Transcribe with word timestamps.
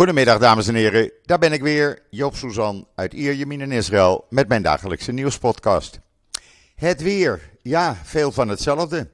Goedemiddag 0.00 0.38
dames 0.38 0.68
en 0.68 0.74
heren, 0.74 1.12
daar 1.24 1.38
ben 1.38 1.52
ik 1.52 1.62
weer, 1.62 2.02
Joop 2.10 2.36
Suzan 2.36 2.86
uit 2.94 3.12
Ierjemien 3.12 3.60
in 3.60 3.72
Israël 3.72 4.26
met 4.30 4.48
mijn 4.48 4.62
dagelijkse 4.62 5.12
nieuwspodcast. 5.12 6.00
Het 6.74 7.02
weer, 7.02 7.50
ja, 7.62 7.96
veel 8.04 8.32
van 8.32 8.48
hetzelfde. 8.48 9.10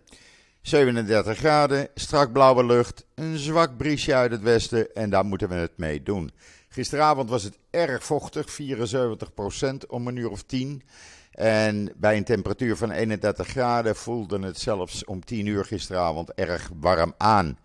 37 0.62 1.38
graden, 1.38 1.88
strak 1.94 2.32
blauwe 2.32 2.64
lucht, 2.64 3.06
een 3.14 3.38
zwak 3.38 3.76
briesje 3.76 4.14
uit 4.14 4.30
het 4.30 4.42
westen 4.42 4.94
en 4.94 5.10
daar 5.10 5.24
moeten 5.24 5.48
we 5.48 5.54
het 5.54 5.76
mee 5.76 6.02
doen. 6.02 6.30
Gisteravond 6.68 7.30
was 7.30 7.42
het 7.42 7.58
erg 7.70 8.04
vochtig, 8.04 8.58
74% 8.62 9.86
om 9.88 10.08
een 10.08 10.16
uur 10.16 10.30
of 10.30 10.42
10. 10.42 10.82
En 11.30 11.92
bij 11.96 12.16
een 12.16 12.24
temperatuur 12.24 12.76
van 12.76 12.90
31 12.90 13.46
graden 13.46 13.96
voelde 13.96 14.38
het 14.38 14.58
zelfs 14.58 15.04
om 15.04 15.24
10 15.24 15.46
uur 15.46 15.64
gisteravond 15.64 16.32
erg 16.32 16.70
warm 16.80 17.14
aan. 17.18 17.58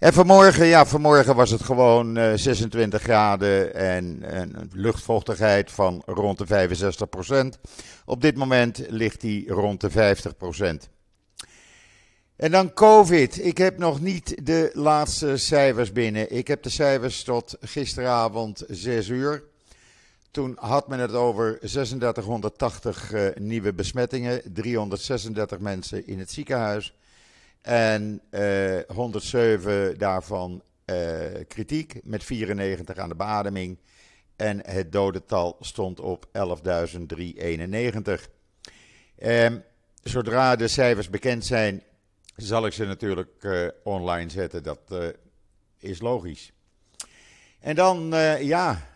En 0.00 0.12
vanmorgen, 0.12 0.66
ja, 0.66 0.86
vanmorgen 0.86 1.34
was 1.34 1.50
het 1.50 1.62
gewoon 1.62 2.18
uh, 2.18 2.32
26 2.34 3.02
graden 3.02 3.74
en 3.74 4.36
een 4.40 4.70
luchtvochtigheid 4.72 5.70
van 5.70 6.02
rond 6.06 6.38
de 6.38 6.68
65% 7.56 7.60
Op 8.04 8.20
dit 8.20 8.36
moment 8.36 8.82
ligt 8.88 9.20
die 9.20 9.52
rond 9.52 9.80
de 9.80 10.16
50% 10.86 10.90
En 12.36 12.50
dan 12.50 12.72
COVID. 12.72 13.44
Ik 13.44 13.58
heb 13.58 13.78
nog 13.78 14.00
niet 14.00 14.46
de 14.46 14.70
laatste 14.74 15.36
cijfers 15.36 15.92
binnen. 15.92 16.36
Ik 16.36 16.48
heb 16.48 16.62
de 16.62 16.70
cijfers 16.70 17.22
tot 17.22 17.56
gisteravond 17.60 18.64
6 18.68 19.08
uur. 19.08 19.44
Toen 20.30 20.56
had 20.60 20.88
men 20.88 20.98
het 20.98 21.12
over 21.12 21.58
3680 21.58 23.12
uh, 23.12 23.26
nieuwe 23.34 23.72
besmettingen, 23.72 24.42
336 24.52 25.58
mensen 25.58 26.06
in 26.06 26.18
het 26.18 26.30
ziekenhuis. 26.30 26.94
En 27.62 28.22
uh, 28.30 28.78
eh, 28.78 28.84
107 28.88 29.98
daarvan 29.98 30.62
uh, 30.86 30.96
kritiek, 31.48 32.00
met 32.04 32.24
94 32.24 32.96
aan 32.96 33.08
de 33.08 33.14
beademing. 33.14 33.78
En 34.36 34.66
het 34.66 34.92
dodental 34.92 35.56
stond 35.60 36.00
op 36.00 36.26
11.391. 36.26 36.32
Um, 39.22 39.64
zodra 40.02 40.56
de 40.56 40.68
cijfers 40.68 41.10
bekend 41.10 41.46
zijn, 41.46 41.82
zal 42.36 42.66
ik 42.66 42.72
ze 42.72 42.84
natuurlijk 42.84 43.42
uh, 43.44 43.68
online 43.84 44.30
zetten. 44.30 44.62
Dat 44.62 44.80
is 45.78 46.00
logisch. 46.00 46.52
En 47.60 47.74
dan, 47.74 48.08
ja, 48.40 48.88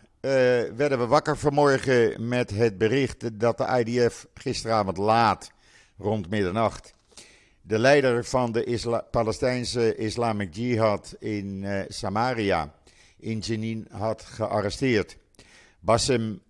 werden 0.77 0.99
we 0.99 1.07
wakker 1.07 1.37
vanmorgen 1.37 2.29
met 2.29 2.51
het 2.51 2.79
bericht 2.79 3.41
dat 3.41 3.59
de 3.59 3.85
IDF 3.85 4.27
gisteravond 4.35 4.97
laat, 4.97 5.51
rond 5.99 6.31
middernacht, 6.31 6.95
de 7.67 7.79
leider 7.79 8.25
van 8.25 8.53
de 8.53 9.03
Palestijnse 9.11 9.97
Islamic 9.97 10.55
Jihad 10.55 11.17
in 11.19 11.63
uh, 11.63 11.81
Samaria, 11.89 12.73
in 13.19 13.39
Jenin, 13.39 13.89
had 13.91 14.23
gearresteerd. 14.23 15.17
Bassem 15.81 16.41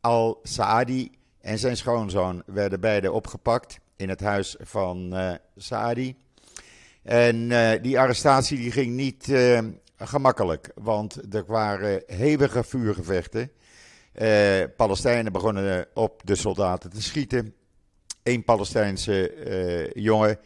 al-Saadi 0.00 1.10
en 1.40 1.58
zijn 1.58 1.76
schoonzoon 1.76 2.42
werden 2.46 2.80
beide 2.80 3.12
opgepakt 3.12 3.78
in 3.96 4.08
het 4.08 4.20
huis 4.20 4.56
van 4.60 5.10
uh, 5.12 5.32
Saadi. 5.56 6.16
En 7.02 7.36
uh, 7.36 7.70
die 7.82 8.00
arrestatie 8.00 8.56
die 8.56 8.72
ging 8.72 8.94
niet 8.94 9.32
gemakkelijk, 9.96 10.70
want 10.74 11.34
er 11.34 11.44
waren 11.46 12.02
hevige 12.06 12.64
vuurgevechten. 12.64 13.50
Palestijnen 14.76 15.32
begonnen 15.32 15.86
op 15.94 16.20
de 16.24 16.34
soldaten 16.34 16.90
te 16.90 17.02
schieten. 17.02 17.54
Eén 18.22 18.44
Palestijnse 18.44 19.90
jongen 19.94 20.38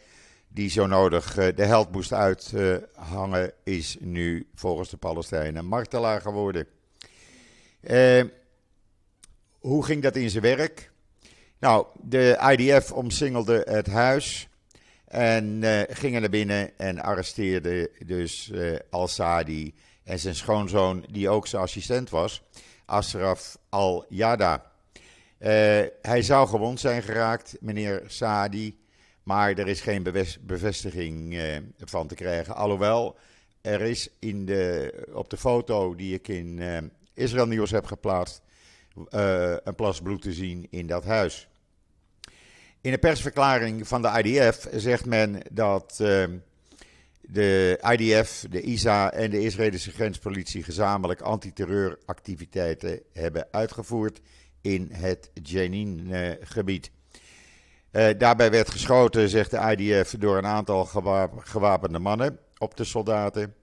die 0.57 0.71
zo 0.71 0.87
nodig 0.87 1.39
uh, 1.39 1.47
de 1.55 1.65
held 1.65 1.93
moest 1.93 2.13
uithangen, 2.13 3.53
is 3.65 3.97
nu 4.01 4.47
volgens 4.55 4.91
de 4.91 4.97
Palestijnen 4.97 5.65
martelaar 5.65 6.21
geworden. 6.21 6.67
Uh, 7.81 8.25
hoe 9.59 9.85
ging 9.85 10.03
dat 10.03 10.17
in 10.17 10.31
zijn 10.31 10.43
werk? 10.43 10.91
Nou, 11.59 11.87
de 12.03 12.55
IDF 12.56 12.93
omsingelde 12.93 13.67
het 13.69 13.87
huis 13.87 14.49
en 15.05 15.62
gingen 15.89 16.21
naar 16.21 16.31
binnen 16.31 16.79
en 16.79 17.00
arresteerden 17.00 17.89
dus 18.06 18.53
Al-Sadi 18.91 19.75
en 20.05 20.19
zijn 20.19 20.34
schoonzoon, 20.34 21.05
die 21.11 21.29
ook 21.29 21.47
zijn 21.47 21.62
assistent 21.62 22.11
was, 22.11 22.43
Asraf 22.84 23.59
Al-Yada. 23.69 24.73
Hij 25.39 26.23
zou 26.23 26.49
gewond 26.49 26.81
zijn 26.81 27.03
geraakt, 27.03 27.57
meneer 27.61 28.03
Saadi. 28.07 28.79
Maar 29.23 29.59
er 29.59 29.69
is 29.69 29.81
geen 29.81 30.03
bevestiging 30.41 31.35
eh, 31.35 31.57
van 31.79 32.07
te 32.07 32.15
krijgen. 32.15 32.55
Alhoewel, 32.55 33.17
er 33.61 33.81
is 33.81 34.09
in 34.19 34.45
de, 34.45 34.93
op 35.13 35.31
de 35.31 35.37
foto 35.37 35.95
die 35.95 36.15
ik 36.15 36.29
in 36.29 36.59
uh, 36.59 36.79
Israël 37.15 37.47
Nieuws 37.47 37.71
heb 37.71 37.85
geplaatst, 37.85 38.43
een 39.11 39.75
plas 39.77 40.01
bloed 40.01 40.23
te 40.23 40.33
zien 40.33 40.67
in 40.71 40.87
dat 40.87 41.05
huis. 41.05 41.49
In 42.81 42.93
een 42.93 42.99
persverklaring 42.99 43.89
van 43.89 44.03
de 44.03 44.23
IDF 44.23 44.69
zegt 44.73 45.07
men 45.07 45.41
dat 45.53 46.01
de 47.21 47.81
IDF, 47.97 48.45
de 48.51 48.61
ISA 48.61 49.13
en 49.13 49.31
de 49.31 49.41
Israëlische 49.41 49.91
grenspolitie 49.91 50.63
gezamenlijk 50.63 51.21
antiterreuractiviteiten 51.21 53.01
hebben 53.13 53.49
uitgevoerd 53.51 54.21
in 54.66 54.88
het 54.93 55.31
Jenin-gebied. 55.43 56.91
Uh, 57.93 58.09
daarbij 58.19 58.50
werd 58.50 58.71
geschoten, 58.71 59.28
zegt 59.28 59.50
de 59.50 59.77
IDF, 59.77 60.15
door 60.19 60.37
een 60.37 60.47
aantal 60.47 60.84
gewapende 61.38 61.99
mannen 61.99 62.38
op 62.59 62.76
de 62.76 62.84
soldaten. 62.84 63.55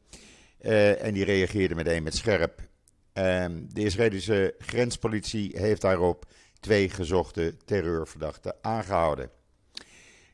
Uh, 0.61 1.03
en 1.03 1.13
die 1.13 1.25
reageerden 1.25 1.77
meteen 1.77 2.03
met 2.03 2.15
scherp. 2.15 2.59
Uh, 2.59 3.45
de 3.69 3.83
Israëlische 3.83 4.55
grenspolitie 4.59 5.51
heeft 5.57 5.81
daarop 5.81 6.25
twee 6.59 6.89
gezochte 6.89 7.55
terreurverdachten 7.65 8.55
aangehouden. 8.61 9.29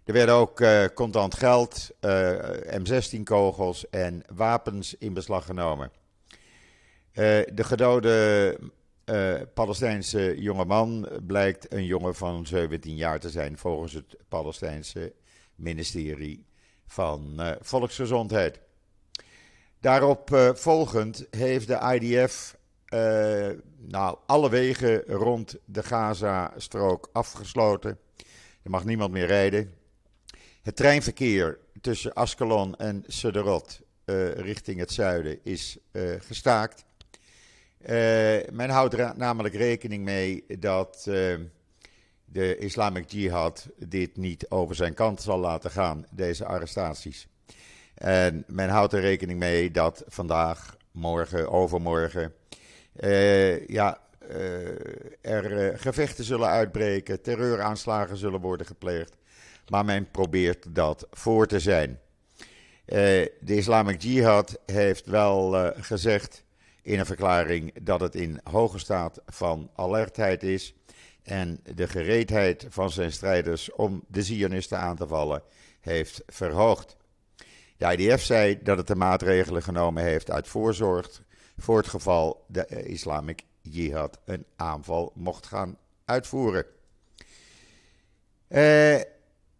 Er 0.03 0.13
werden 0.13 0.35
ook 0.35 0.59
uh, 0.59 0.85
contant 0.94 1.35
geld, 1.35 1.91
M16-kogels 2.79 3.90
en 3.90 4.24
wapens 4.34 4.96
in 4.97 5.13
beslag 5.13 5.46
genomen. 5.46 5.91
de 7.13 7.63
gedode 7.63 8.58
uh, 9.09 9.42
Palestijnse 9.53 10.36
jongeman 10.42 11.09
blijkt 11.28 11.74
een 11.74 11.86
jongen 11.86 12.16
van 12.16 12.46
17 12.46 12.96
jaar 12.96 13.20
te 13.20 13.30
zijn, 13.30 13.58
volgens 13.58 13.94
het 13.94 14.16
Palestijnse 14.28 15.14
ministerie 15.56 16.46
van 16.88 17.36
uh, 17.38 17.52
Volksgezondheid. 17.59 18.59
Daarop 19.80 20.31
uh, 20.31 20.53
volgend 20.53 21.28
heeft 21.30 21.68
de 21.68 22.00
IDF 22.00 22.58
nou, 23.78 24.18
alle 24.25 24.50
wegen 24.50 25.03
rond 25.03 25.56
de 25.66 25.84
Gaza-strook 25.84 27.09
afgesloten. 27.14 28.00
Er 28.64 28.70
mag 28.70 28.86
niemand 28.86 29.12
meer 29.12 29.26
rijden. 29.26 29.74
Het 30.62 30.76
treinverkeer 30.76 31.59
tussen 31.81 32.14
Askelon 32.14 32.76
en 32.76 33.03
Sederot 33.08 33.81
richting 34.36 34.80
het 34.80 34.91
zuiden 34.91 35.40
is 35.44 35.78
gestaakt. 36.20 36.86
Uh, 37.81 38.38
men 38.51 38.69
houdt 38.69 39.17
namelijk 39.17 39.56
rekening 39.56 40.03
mee 40.03 40.45
dat 40.59 41.06
uh, 41.07 41.35
de 42.25 42.57
Islamic 42.57 43.09
Jihad 43.09 43.67
dit 43.78 44.17
niet 44.17 44.50
over 44.50 44.75
zijn 44.75 44.94
kant 44.94 45.22
zal 45.22 45.40
laten 45.40 45.72
gaan, 45.72 46.06
deze 46.12 46.45
arrestaties. 46.45 47.28
En 47.94 48.44
men 48.47 48.69
houdt 48.69 48.94
er 48.94 49.00
rekening 49.00 49.40
mee 49.40 49.72
dat 49.72 50.03
vandaag, 50.07 50.78
morgen, 50.91 51.51
overmorgen, 51.51 52.34
uh, 53.00 53.67
ja, 53.67 54.00
er 55.22 55.78
gevechten 55.79 56.23
zullen 56.23 56.50
uitbreken, 56.50 57.22
terreuraanslagen 57.22 58.17
zullen 58.17 58.41
worden 58.41 58.66
gepleegd. 58.66 59.16
Maar 59.67 59.85
men 59.85 60.11
probeert 60.11 60.75
dat 60.75 61.07
voor 61.11 61.47
te 61.47 61.59
zijn. 61.59 62.00
de 62.85 63.31
Islamic 63.46 64.01
Jihad 64.01 64.59
heeft 64.66 65.06
wel 65.06 65.72
gezegd 65.75 66.44
in 66.90 67.00
een 67.00 67.06
verklaring 67.06 67.74
dat 67.82 68.00
het 68.00 68.16
in 68.16 68.40
hoge 68.44 68.80
staat 68.80 69.22
van 69.26 69.70
alertheid 69.76 70.44
is 70.44 70.74
en 71.24 71.59
de 71.76 71.88
gereedheid 71.88 72.66
van 72.70 72.90
zijn 72.90 73.12
strijders 73.12 73.72
om 73.72 74.03
de 74.08 74.24
Zionisten 74.24 74.80
aan 74.80 74.96
te 74.96 75.08
vallen 75.08 75.44
heeft 75.80 76.24
verhoogd. 76.28 76.97
De 77.78 77.97
IDF 77.97 78.24
zei 78.24 78.59
dat 78.64 78.78
het 78.78 78.88
de 78.88 78.96
maatregelen 78.96 79.64
genomen 79.64 80.03
heeft 80.03 80.32
uit 80.32 80.47
voorzorg 80.47 81.24
voor 81.58 81.78
het 81.78 81.88
geval 81.88 82.46
de 82.47 82.84
Islamic 82.86 83.44
Jihad 83.62 84.20
een 84.26 84.46
aanval 84.56 85.12
mocht 85.16 85.46
gaan 85.46 85.78
uitvoeren. 86.06 86.66
Eh, 88.47 89.00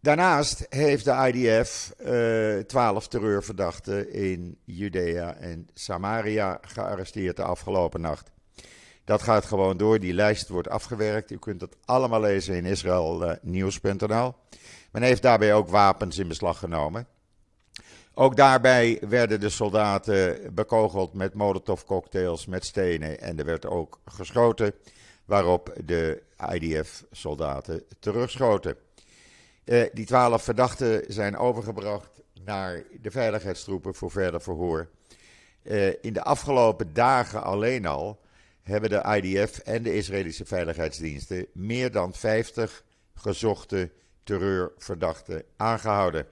Daarnaast 0.02 0.66
heeft 0.70 1.06
de 1.06 1.32
IDF 1.34 1.92
eh, 1.98 2.66
12 2.66 3.08
terreurverdachten 3.08 4.14
in 4.14 4.58
Judea 4.66 5.36
en 5.36 5.68
Samaria 5.74 6.60
gearresteerd 6.62 7.36
de 7.36 7.44
afgelopen 7.44 8.02
nacht. 8.02 8.32
Dat 9.04 9.22
gaat 9.22 9.46
gewoon 9.46 9.78
door. 9.78 10.00
Die 10.00 10.14
lijst 10.14 10.50
wordt 10.50 10.70
afgewerkt. 10.70 11.32
U 11.32 11.38
kunt 11.38 11.62
het 11.62 11.76
allemaal 11.86 12.22
lezen 12.22 12.56
in 12.56 12.66
israelnieuws.nl. 12.66 14.34
Men 14.92 15.02
heeft 15.02 15.22
daarbij 15.22 15.54
ook 15.54 15.70
wapens 15.70 16.18
in 16.18 16.28
beslag 16.28 16.60
genomen. 16.60 17.08
Ook 18.14 18.36
daarbij 18.36 19.02
werden 19.08 19.40
de 19.40 19.50
soldaten 19.50 20.54
bekogeld 20.54 21.14
met 21.14 21.34
molotovcocktails, 21.34 22.46
met 22.46 22.66
stenen 22.66 23.20
en 23.20 23.40
er 23.40 23.46
werd 23.46 23.66
ook 23.66 24.00
geschoten, 24.06 24.74
waarop 25.26 25.74
de 25.86 26.24
IDF-soldaten 26.54 27.84
terugschoten. 28.00 28.76
Uh, 29.70 29.86
die 29.94 30.06
twaalf 30.06 30.44
verdachten 30.44 31.04
zijn 31.08 31.38
overgebracht 31.38 32.22
naar 32.44 32.84
de 33.02 33.12
veiligheidstroepen 33.12 33.96
voor 33.96 34.12
verder 34.12 34.42
verhoor. 34.42 34.90
Uh, 35.64 35.88
in 36.02 36.14
de 36.14 36.24
afgelopen 36.24 36.94
dagen 36.94 37.44
alleen 37.44 37.86
al 37.86 38.20
hebben 38.62 38.90
de 38.90 39.22
IDF 39.22 39.58
en 39.58 39.84
de 39.84 39.96
Israëlische 39.96 40.46
veiligheidsdiensten 40.46 41.46
meer 41.54 41.92
dan 41.92 42.14
50 42.14 42.84
gezochte 43.14 43.92
terreurverdachten 44.24 45.44
aangehouden. 45.58 46.26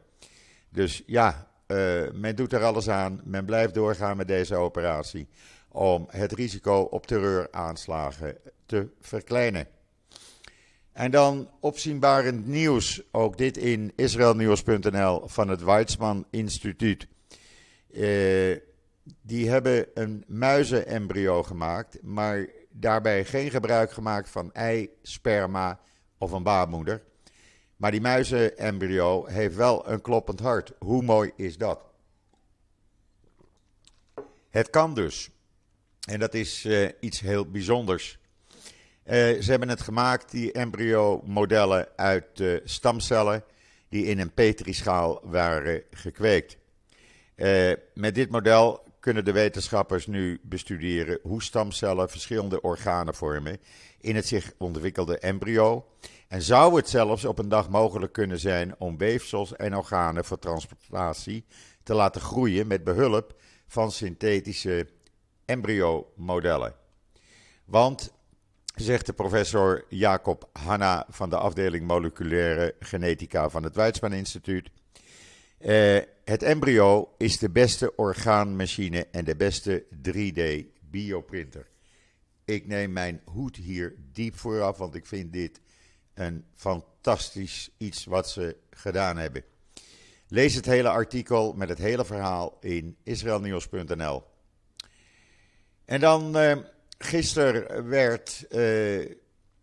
Dus 0.69 1.03
ja, 1.05 1.47
uh, 1.67 1.77
men 2.13 2.35
doet 2.35 2.53
er 2.53 2.63
alles 2.63 2.89
aan. 2.89 3.21
Men 3.23 3.45
blijft 3.45 3.73
doorgaan 3.73 4.17
met 4.17 4.27
deze 4.27 4.55
operatie 4.55 5.27
om 5.71 6.07
het 6.09 6.31
risico 6.31 6.79
op 6.81 7.07
terreuraanslagen 7.07 8.37
te 8.65 8.87
verkleinen. 9.01 9.67
En 10.97 11.11
dan 11.11 11.49
opzienbarend 11.59 12.47
nieuws, 12.47 13.01
ook 13.11 13.37
dit 13.37 13.57
in 13.57 13.93
israelnieuws.nl 13.95 15.27
van 15.27 15.47
het 15.47 15.63
Weizmann 15.63 16.25
Instituut. 16.29 17.07
Uh, 17.89 18.57
die 19.21 19.49
hebben 19.49 19.87
een 19.93 20.23
muizenembryo 20.27 21.43
gemaakt, 21.43 22.01
maar 22.01 22.47
daarbij 22.69 23.25
geen 23.25 23.49
gebruik 23.49 23.91
gemaakt 23.91 24.29
van 24.29 24.53
ei, 24.53 24.89
sperma 25.01 25.79
of 26.17 26.31
een 26.31 26.43
baarmoeder. 26.43 27.03
Maar 27.75 27.91
die 27.91 28.01
muizenembryo 28.01 29.25
heeft 29.25 29.55
wel 29.55 29.89
een 29.89 30.01
kloppend 30.01 30.39
hart. 30.39 30.71
Hoe 30.79 31.03
mooi 31.03 31.31
is 31.35 31.57
dat? 31.57 31.79
Het 34.49 34.69
kan 34.69 34.93
dus. 34.93 35.29
En 36.09 36.19
dat 36.19 36.33
is 36.33 36.65
uh, 36.65 36.89
iets 36.99 37.19
heel 37.19 37.51
bijzonders. 37.51 38.19
Uh, 39.07 39.13
ze 39.13 39.45
hebben 39.49 39.69
het 39.69 39.81
gemaakt, 39.81 40.31
die 40.31 40.51
embryo-modellen, 40.51 41.87
uit 41.95 42.39
uh, 42.39 42.59
stamcellen 42.63 43.43
die 43.89 44.05
in 44.05 44.19
een 44.19 44.33
petrischaal 44.33 45.19
waren 45.23 45.83
gekweekt. 45.91 46.57
met 47.93 48.15
dit 48.15 48.29
model 48.29 48.83
kunnen 48.99 49.25
de 49.25 49.31
wetenschappers 49.31 50.07
nu 50.07 50.39
bestuderen 50.43 51.19
hoe 51.21 51.43
stamcellen 51.43 52.09
verschillende 52.09 52.61
organen 52.61 53.15
vormen 53.15 53.59
in 53.99 54.15
het 54.15 54.27
zich 54.27 54.53
ontwikkelde 54.57 55.19
embryo. 55.19 55.85
En 56.27 56.41
zou 56.41 56.75
het 56.75 56.89
zelfs 56.89 57.25
op 57.25 57.39
een 57.39 57.49
dag 57.49 57.69
mogelijk 57.69 58.13
kunnen 58.13 58.39
zijn 58.39 58.75
om 58.77 58.97
weefsels 58.97 59.55
en 59.55 59.75
organen 59.75 60.25
voor 60.25 60.39
transplantatie 60.39 61.45
te 61.83 61.93
laten 61.93 62.21
groeien 62.21 62.67
met 62.67 62.83
behulp 62.83 63.35
van 63.67 63.91
synthetische 63.91 64.87
embryo-modellen. 65.45 66.75
Want, 67.65 68.13
zegt 68.79 69.05
de 69.05 69.13
professor 69.13 69.85
Jacob 69.89 70.49
Hanna 70.53 71.05
van 71.09 71.29
de 71.29 71.37
afdeling 71.37 71.87
moleculaire 71.87 72.75
genetica 72.79 73.49
van 73.49 73.63
het 73.63 73.75
Weizmann 73.75 74.13
Instituut, 74.13 74.69
uh, 75.59 75.97
het 76.25 76.43
embryo 76.43 77.13
is 77.17 77.37
de 77.37 77.49
beste 77.49 77.95
orgaanmachine 77.95 79.07
en 79.11 79.25
de 79.25 79.35
beste 79.35 79.85
3D-bioprinter. 80.01 81.67
Ik 82.45 82.67
neem 82.67 82.91
mijn 82.91 83.21
hoed 83.25 83.55
hier 83.55 83.95
diep 84.11 84.37
vooraf, 84.37 84.77
want 84.77 84.95
ik 84.95 85.05
vind 85.05 85.33
dit 85.33 85.61
een 86.13 86.45
fantastisch 86.55 87.69
iets 87.77 88.05
wat 88.05 88.29
ze 88.29 88.55
gedaan 88.69 89.17
hebben. 89.17 89.43
Lees 90.27 90.55
het 90.55 90.65
hele 90.65 90.89
artikel 90.89 91.53
met 91.53 91.69
het 91.69 91.77
hele 91.77 92.05
verhaal 92.05 92.57
in 92.59 92.97
israelnieuws.nl. 93.03 94.23
En 95.85 95.99
dan, 95.99 96.37
uh, 96.37 96.57
gisteren 96.97 97.89
werd, 97.89 98.45
uh, 98.49 99.15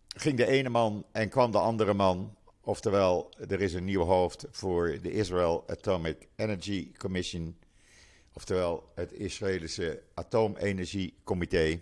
ging 0.07 0.37
de 0.37 0.47
ene 0.47 0.69
man 0.69 1.05
en 1.11 1.29
kwam 1.29 1.51
de 1.51 1.59
andere 1.59 1.93
man 1.93 2.35
Oftewel, 2.67 3.33
er 3.47 3.61
is 3.61 3.73
een 3.73 3.85
nieuw 3.85 4.03
hoofd 4.03 4.45
voor 4.51 4.97
de 5.01 5.11
Israel 5.11 5.63
Atomic 5.67 6.27
Energy 6.35 6.91
Commission. 6.97 7.57
Oftewel, 8.33 8.91
het 8.95 9.11
Israëlische 9.11 10.01
Atoomenergiecomité. 10.13 11.81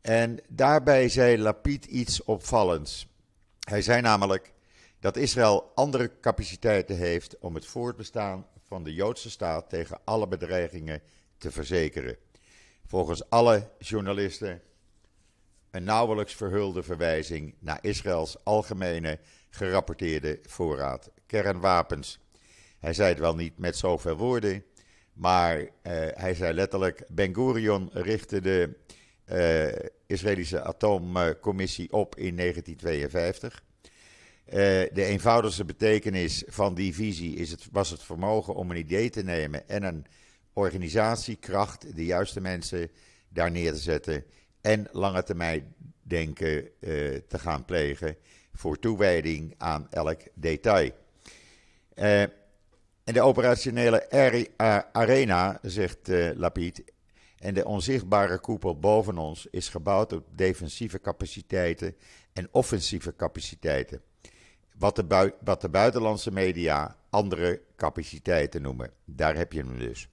En 0.00 0.38
daarbij 0.48 1.08
zei 1.08 1.38
Lapid 1.38 1.84
iets 1.84 2.24
opvallends. 2.24 3.06
Hij 3.60 3.82
zei 3.82 4.00
namelijk 4.00 4.52
dat 5.00 5.16
Israël 5.16 5.72
andere 5.74 6.10
capaciteiten 6.20 6.96
heeft 6.96 7.38
om 7.38 7.54
het 7.54 7.66
voortbestaan 7.66 8.46
van 8.62 8.84
de 8.84 8.94
Joodse 8.94 9.30
staat 9.30 9.68
tegen 9.68 10.00
alle 10.04 10.28
bedreigingen 10.28 11.02
te 11.38 11.50
verzekeren. 11.50 12.16
Volgens 12.92 13.30
alle 13.30 13.68
journalisten 13.78 14.60
een 15.70 15.84
nauwelijks 15.84 16.34
verhulde 16.34 16.82
verwijzing 16.82 17.54
naar 17.58 17.78
Israëls 17.80 18.44
algemene 18.44 19.18
gerapporteerde 19.50 20.40
voorraad 20.42 21.10
kernwapens. 21.26 22.18
Hij 22.78 22.92
zei 22.92 23.08
het 23.08 23.18
wel 23.18 23.34
niet 23.34 23.58
met 23.58 23.76
zoveel 23.76 24.16
woorden, 24.16 24.64
maar 25.12 25.58
uh, 25.58 25.68
hij 26.14 26.34
zei 26.34 26.52
letterlijk: 26.52 27.04
Ben 27.08 27.34
Gurion 27.34 27.90
richtte 27.92 28.40
de 28.40 28.76
uh, 29.26 29.88
Israëlische 30.06 30.62
atoomcommissie 30.62 31.92
op 31.92 32.16
in 32.16 32.36
1952. 32.36 33.62
Uh, 34.46 34.52
de 34.92 35.04
eenvoudigste 35.04 35.64
betekenis 35.64 36.42
van 36.46 36.74
die 36.74 36.94
visie 36.94 37.36
is 37.36 37.50
het, 37.50 37.68
was 37.70 37.90
het 37.90 38.02
vermogen 38.02 38.54
om 38.54 38.70
een 38.70 38.76
idee 38.76 39.10
te 39.10 39.22
nemen 39.22 39.68
en 39.68 39.82
een 39.82 40.06
organisatiekracht, 40.52 41.96
de 41.96 42.04
juiste 42.04 42.40
mensen 42.40 42.90
daar 43.28 43.50
neer 43.50 43.72
te 43.72 43.78
zetten 43.78 44.24
en 44.60 44.88
lange 44.92 45.22
termijn 45.22 45.74
denken 46.02 46.68
te 47.28 47.38
gaan 47.38 47.64
plegen 47.64 48.16
voor 48.52 48.78
toewijding 48.78 49.54
aan 49.58 49.86
elk 49.90 50.20
detail. 50.34 50.90
Uh, 51.94 52.20
en 53.04 53.14
de 53.14 53.20
operationele 53.20 54.10
arena, 54.92 55.58
zegt 55.62 56.08
uh, 56.08 56.30
Lapid, 56.34 56.84
en 57.38 57.54
de 57.54 57.64
onzichtbare 57.64 58.38
koepel 58.38 58.78
boven 58.78 59.18
ons 59.18 59.46
is 59.50 59.68
gebouwd 59.68 60.12
op 60.12 60.26
defensieve 60.34 61.00
capaciteiten 61.00 61.96
en 62.32 62.48
offensieve 62.50 63.16
capaciteiten. 63.16 64.02
Wat 64.78 64.96
de, 64.96 65.34
wat 65.44 65.60
de 65.60 65.68
buitenlandse 65.68 66.30
media 66.30 66.96
andere 67.10 67.62
capaciteiten 67.76 68.62
noemen. 68.62 68.90
Daar 69.04 69.36
heb 69.36 69.52
je 69.52 69.58
hem 69.58 69.78
dus. 69.78 70.08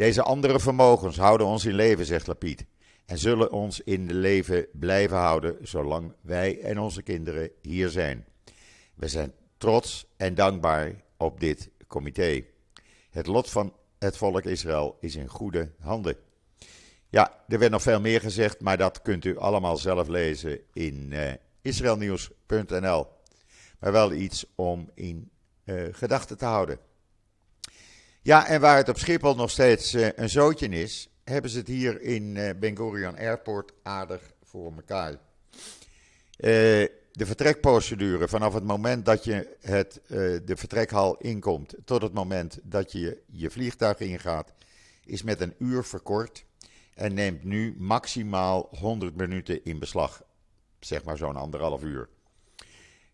Deze 0.00 0.22
andere 0.22 0.60
vermogens 0.60 1.16
houden 1.16 1.46
ons 1.46 1.64
in 1.64 1.74
leven, 1.74 2.06
zegt 2.06 2.26
Lapid 2.26 2.64
en 3.06 3.18
zullen 3.18 3.52
ons 3.52 3.80
in 3.80 4.12
leven 4.12 4.66
blijven 4.72 5.16
houden 5.16 5.56
zolang 5.62 6.12
wij 6.20 6.60
en 6.60 6.78
onze 6.78 7.02
kinderen 7.02 7.50
hier 7.62 7.88
zijn. 7.88 8.26
We 8.94 9.08
zijn 9.08 9.32
trots 9.58 10.06
en 10.16 10.34
dankbaar 10.34 11.02
op 11.16 11.40
dit 11.40 11.70
comité. 11.86 12.44
Het 13.10 13.26
lot 13.26 13.50
van 13.50 13.74
het 13.98 14.16
volk 14.16 14.44
Israël 14.44 14.96
is 15.00 15.16
in 15.16 15.28
goede 15.28 15.70
handen. 15.80 16.16
Ja, 17.08 17.44
er 17.48 17.58
werd 17.58 17.72
nog 17.72 17.82
veel 17.82 18.00
meer 18.00 18.20
gezegd, 18.20 18.60
maar 18.60 18.76
dat 18.76 19.02
kunt 19.02 19.24
u 19.24 19.38
allemaal 19.38 19.76
zelf 19.76 20.08
lezen 20.08 20.60
in 20.72 21.08
uh, 21.12 21.32
israelnieuws.nl. 21.62 23.06
Maar 23.78 23.92
wel 23.92 24.12
iets 24.12 24.44
om 24.54 24.90
in 24.94 25.30
uh, 25.64 25.82
gedachten 25.92 26.38
te 26.38 26.44
houden. 26.44 26.78
Ja, 28.22 28.46
en 28.46 28.60
waar 28.60 28.76
het 28.76 28.88
op 28.88 28.98
Schiphol 28.98 29.34
nog 29.34 29.50
steeds 29.50 29.94
uh, 29.94 30.08
een 30.14 30.28
zootje 30.28 30.68
is, 30.68 31.08
hebben 31.24 31.50
ze 31.50 31.58
het 31.58 31.66
hier 31.66 32.00
in 32.00 32.36
uh, 32.36 32.50
Ben 32.56 32.76
Gurion 32.76 33.16
Airport 33.16 33.72
aardig 33.82 34.32
voor 34.42 34.72
elkaar. 34.76 35.10
Uh, 35.10 35.18
de 37.12 37.26
vertrekprocedure 37.26 38.28
vanaf 38.28 38.54
het 38.54 38.64
moment 38.64 39.04
dat 39.04 39.24
je 39.24 39.56
het, 39.60 40.00
de 40.44 40.56
vertrekhal 40.56 41.16
inkomt 41.16 41.74
tot 41.84 42.02
het 42.02 42.12
moment 42.12 42.58
dat 42.62 42.92
je 42.92 43.22
je 43.26 43.50
vliegtuig 43.50 43.98
ingaat, 43.98 44.52
is 45.04 45.22
met 45.22 45.40
een 45.40 45.54
uur 45.58 45.84
verkort 45.84 46.44
en 46.94 47.14
neemt 47.14 47.44
nu 47.44 47.76
maximaal 47.78 48.68
100 48.78 49.16
minuten 49.16 49.64
in 49.64 49.78
beslag. 49.78 50.22
Zeg 50.80 51.04
maar 51.04 51.16
zo'n 51.16 51.36
anderhalf 51.36 51.82
uur. 51.82 52.08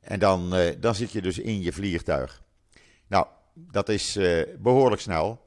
En 0.00 0.18
dan, 0.18 0.54
dan 0.80 0.94
zit 0.94 1.12
je 1.12 1.22
dus 1.22 1.38
in 1.38 1.62
je 1.62 1.72
vliegtuig. 1.72 2.42
Nou, 3.06 3.26
dat 3.58 3.88
is 3.88 4.18
behoorlijk 4.58 5.02
snel. 5.02 5.44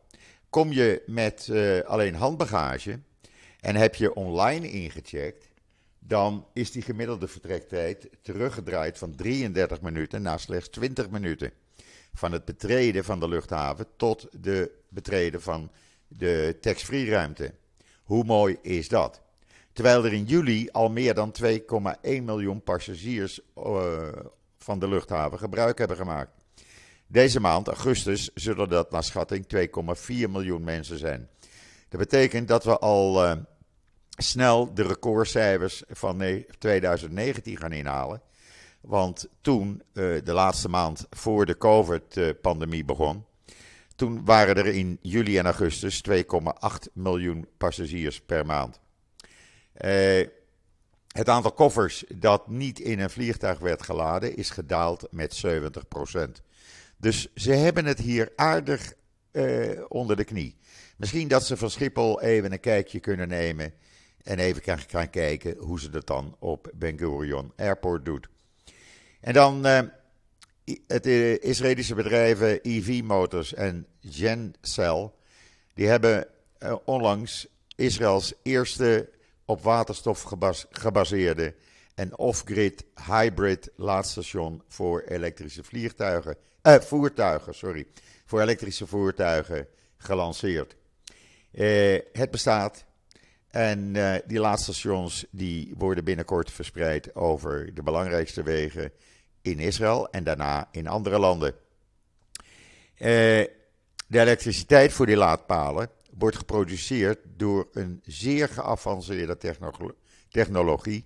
Kom 0.49 0.71
je 0.71 1.03
met 1.05 1.47
uh, 1.51 1.79
alleen 1.81 2.15
handbagage 2.15 2.99
en 3.59 3.75
heb 3.75 3.95
je 3.95 4.13
online 4.13 4.69
ingecheckt, 4.71 5.49
dan 5.99 6.47
is 6.53 6.71
die 6.71 6.81
gemiddelde 6.81 7.27
vertrektijd 7.27 8.09
teruggedraaid 8.21 8.97
van 8.97 9.15
33 9.15 9.81
minuten 9.81 10.21
naar 10.21 10.39
slechts 10.39 10.69
20 10.69 11.09
minuten. 11.09 11.51
Van 12.13 12.31
het 12.31 12.45
betreden 12.45 13.03
van 13.03 13.19
de 13.19 13.27
luchthaven 13.27 13.85
tot 13.97 14.27
de 14.31 14.71
betreden 14.89 15.41
van 15.41 15.71
de 16.07 16.57
tax-free 16.61 17.09
ruimte. 17.09 17.53
Hoe 18.03 18.23
mooi 18.23 18.57
is 18.61 18.87
dat? 18.87 19.21
Terwijl 19.73 20.05
er 20.05 20.13
in 20.13 20.23
juli 20.23 20.69
al 20.71 20.89
meer 20.89 21.13
dan 21.13 21.33
2,1 21.43 22.23
miljoen 22.23 22.63
passagiers 22.63 23.39
uh, 23.57 24.07
van 24.57 24.79
de 24.79 24.87
luchthaven 24.87 25.39
gebruik 25.39 25.77
hebben 25.77 25.97
gemaakt. 25.97 26.38
Deze 27.11 27.39
maand, 27.39 27.67
augustus, 27.67 28.29
zullen 28.33 28.69
dat 28.69 28.91
naar 28.91 29.03
schatting 29.03 29.45
2,4 29.55 30.29
miljoen 30.29 30.63
mensen 30.63 30.97
zijn. 30.97 31.29
Dat 31.87 31.99
betekent 31.99 32.47
dat 32.47 32.63
we 32.63 32.79
al 32.79 33.25
uh, 33.25 33.31
snel 34.09 34.73
de 34.73 34.83
recordcijfers 34.83 35.83
van 35.87 36.43
2019 36.59 37.57
gaan 37.57 37.71
inhalen. 37.71 38.21
Want 38.81 39.27
toen, 39.41 39.81
uh, 39.93 40.21
de 40.23 40.33
laatste 40.33 40.69
maand 40.69 41.07
voor 41.09 41.45
de 41.45 41.57
COVID-pandemie 41.57 42.85
begon, 42.85 43.25
toen 43.95 44.25
waren 44.25 44.55
er 44.55 44.67
in 44.67 44.97
juli 45.01 45.37
en 45.37 45.45
augustus 45.45 46.03
2,8 46.09 46.15
miljoen 46.93 47.47
passagiers 47.57 48.21
per 48.21 48.45
maand. 48.45 48.79
Uh, 49.81 50.27
het 51.07 51.29
aantal 51.29 51.51
koffers 51.51 52.03
dat 52.15 52.47
niet 52.47 52.79
in 52.79 52.99
een 52.99 53.09
vliegtuig 53.09 53.59
werd 53.59 53.83
geladen 53.83 54.35
is 54.35 54.49
gedaald 54.49 55.07
met 55.11 55.43
70%. 55.45 56.47
Dus 56.99 57.27
ze 57.35 57.51
hebben 57.51 57.85
het 57.85 57.99
hier 57.99 58.31
aardig 58.35 58.93
uh, 59.31 59.85
onder 59.87 60.15
de 60.15 60.23
knie. 60.23 60.57
Misschien 60.97 61.27
dat 61.27 61.45
ze 61.45 61.57
van 61.57 61.69
Schiphol 61.69 62.21
even 62.21 62.51
een 62.51 62.59
kijkje 62.59 62.99
kunnen 62.99 63.27
nemen 63.27 63.73
en 64.23 64.39
even 64.39 64.79
gaan 64.87 65.09
kijken 65.09 65.57
hoe 65.57 65.79
ze 65.79 65.89
dat 65.89 66.07
dan 66.07 66.35
op 66.39 66.71
Ben 66.75 66.97
Gurion 66.97 67.53
Airport 67.55 68.05
doet. 68.05 68.29
En 69.19 69.33
dan 69.33 69.67
uh, 69.67 69.79
het 70.87 71.05
Israëlische 71.41 71.95
bedrijven 71.95 72.59
EV 72.61 73.01
Motors 73.03 73.53
en 73.53 73.87
GenCell, 74.01 75.11
die 75.73 75.87
hebben 75.87 76.27
onlangs 76.85 77.47
Israëls 77.75 78.33
eerste 78.43 79.09
op 79.45 79.63
waterstof 79.63 80.25
gebaseerde 80.69 81.55
en 81.95 82.17
off-grid 82.17 82.85
hybrid 83.07 83.71
laadstation 83.75 84.61
voor 84.67 85.01
elektrische 85.01 85.63
vliegtuigen, 85.63 86.37
eh, 86.75 86.81
voertuigen, 86.81 87.55
sorry, 87.55 87.88
voor 88.25 88.41
elektrische 88.41 88.88
voertuigen 88.88 89.67
gelanceerd. 89.97 90.75
Eh, 91.51 91.99
het 92.13 92.31
bestaat 92.31 92.85
en 93.47 93.95
uh, 93.95 94.15
die 94.25 94.39
laadstations 94.39 95.25
die 95.31 95.73
worden 95.77 96.03
binnenkort 96.03 96.51
verspreid 96.51 97.15
over 97.15 97.73
de 97.73 97.83
belangrijkste 97.83 98.43
wegen 98.43 98.91
in 99.41 99.59
Israël 99.59 100.09
en 100.09 100.23
daarna 100.23 100.67
in 100.71 100.88
andere 100.88 101.19
landen. 101.19 101.53
De 102.97 103.49
elektriciteit 104.09 104.93
voor 104.93 105.05
die 105.05 105.15
laadpalen 105.15 105.89
wordt 106.17 106.38
geproduceerd 106.38 107.19
door 107.38 107.67
een 107.71 108.01
zeer 108.05 108.47
geavanceerde 108.47 109.38
technologie 110.29 111.05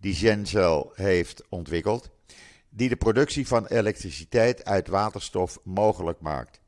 die 0.00 0.14
Gencel 0.14 0.92
heeft 0.94 1.42
ontwikkeld, 1.48 2.10
die 2.74 2.88
de 2.88 2.96
productie 2.96 3.46
van 3.46 3.66
elektriciteit 3.66 4.64
uit 4.64 4.88
waterstof 4.88 5.58
mogelijk 5.64 6.20
maakt. 6.20 6.60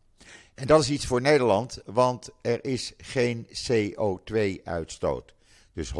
En 0.54 0.66
dat 0.66 0.80
is 0.80 0.90
iets 0.90 1.06
voor 1.06 1.20
Nederland, 1.20 1.82
want 1.84 2.30
er 2.42 2.64
is 2.64 2.92
geen 2.96 3.46
CO2-uitstoot. 3.70 5.34
Dus 5.72 5.92
100% 5.92 5.96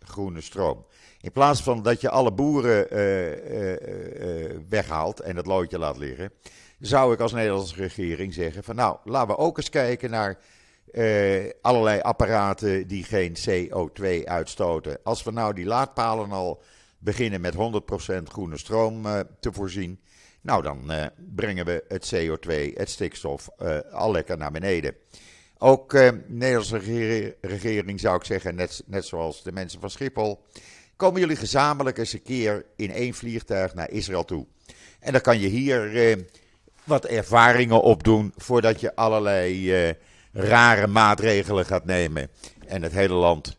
groene 0.00 0.40
stroom. 0.40 0.86
In 1.20 1.32
plaats 1.32 1.62
van 1.62 1.82
dat 1.82 2.00
je 2.00 2.10
alle 2.10 2.32
boeren 2.32 2.86
uh, 2.92 3.30
uh, 3.30 3.72
uh, 3.72 4.56
weghaalt 4.68 5.20
en 5.20 5.36
het 5.36 5.46
loodje 5.46 5.78
laat 5.78 5.98
liggen, 5.98 6.32
zou 6.80 7.12
ik 7.12 7.20
als 7.20 7.32
Nederlandse 7.32 7.74
regering 7.74 8.34
zeggen: 8.34 8.64
van 8.64 8.74
nou, 8.74 8.96
laten 9.04 9.28
we 9.28 9.36
ook 9.36 9.56
eens 9.56 9.70
kijken 9.70 10.10
naar 10.10 10.38
allerlei 11.60 12.00
apparaten 12.00 12.86
die 12.86 13.04
geen 13.04 13.36
CO2 13.48 14.24
uitstoten. 14.24 14.98
Als 15.02 15.22
we 15.22 15.30
nou 15.30 15.54
die 15.54 15.66
laadpalen 15.66 16.32
al 16.32 16.62
beginnen 16.98 17.40
met 17.40 17.54
100% 17.54 17.58
groene 18.22 18.56
stroom 18.56 19.02
te 19.40 19.52
voorzien, 19.52 20.00
nou, 20.40 20.62
dan 20.62 20.92
uh, 20.92 21.06
brengen 21.34 21.64
we 21.64 21.84
het 21.88 22.14
CO2, 22.14 22.74
het 22.74 22.90
stikstof, 22.90 23.48
uh, 23.62 23.78
al 23.92 24.12
lekker 24.12 24.36
naar 24.36 24.50
beneden. 24.50 24.94
Ook 25.58 25.90
de 25.90 26.24
Nederlandse 26.26 27.36
regering 27.40 28.00
zou 28.00 28.16
ik 28.16 28.24
zeggen, 28.24 28.54
net, 28.54 28.82
net 28.86 29.04
zoals 29.04 29.42
de 29.42 29.52
mensen 29.52 29.80
van 29.80 29.90
Schiphol, 29.90 30.44
komen 30.96 31.20
jullie 31.20 31.36
gezamenlijk 31.36 31.98
eens 31.98 32.12
een 32.12 32.22
keer 32.22 32.66
in 32.76 32.90
één 32.90 33.14
vliegtuig 33.14 33.74
naar 33.74 33.90
Israël 33.90 34.24
toe. 34.24 34.46
En 35.00 35.12
dan 35.12 35.20
kan 35.20 35.40
je 35.40 35.48
hier 35.48 36.18
wat 36.84 37.04
ervaringen 37.04 37.82
opdoen 37.82 38.32
voordat 38.36 38.80
je 38.80 38.96
allerlei 38.96 39.72
rare 40.32 40.86
maatregelen 40.86 41.66
gaat 41.66 41.84
nemen 41.84 42.30
en 42.66 42.82
het 42.82 42.92
hele 42.92 43.14
land 43.14 43.58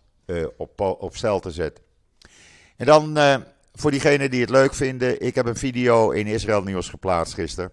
op, 0.58 0.79
op 0.79 1.15
stelte 1.15 1.51
zet. 1.51 1.81
En 2.79 2.86
dan 2.86 3.17
voor 3.74 3.91
diegenen 3.91 4.31
die 4.31 4.41
het 4.41 4.50
leuk 4.50 4.74
vinden, 4.74 5.21
ik 5.21 5.36
heb 5.36 5.45
een 5.45 5.55
video 5.55 6.12
in 6.12 6.27
Israël 6.27 6.62
Nieuws 6.62 6.89
geplaatst 6.89 7.33
gisteren. 7.33 7.71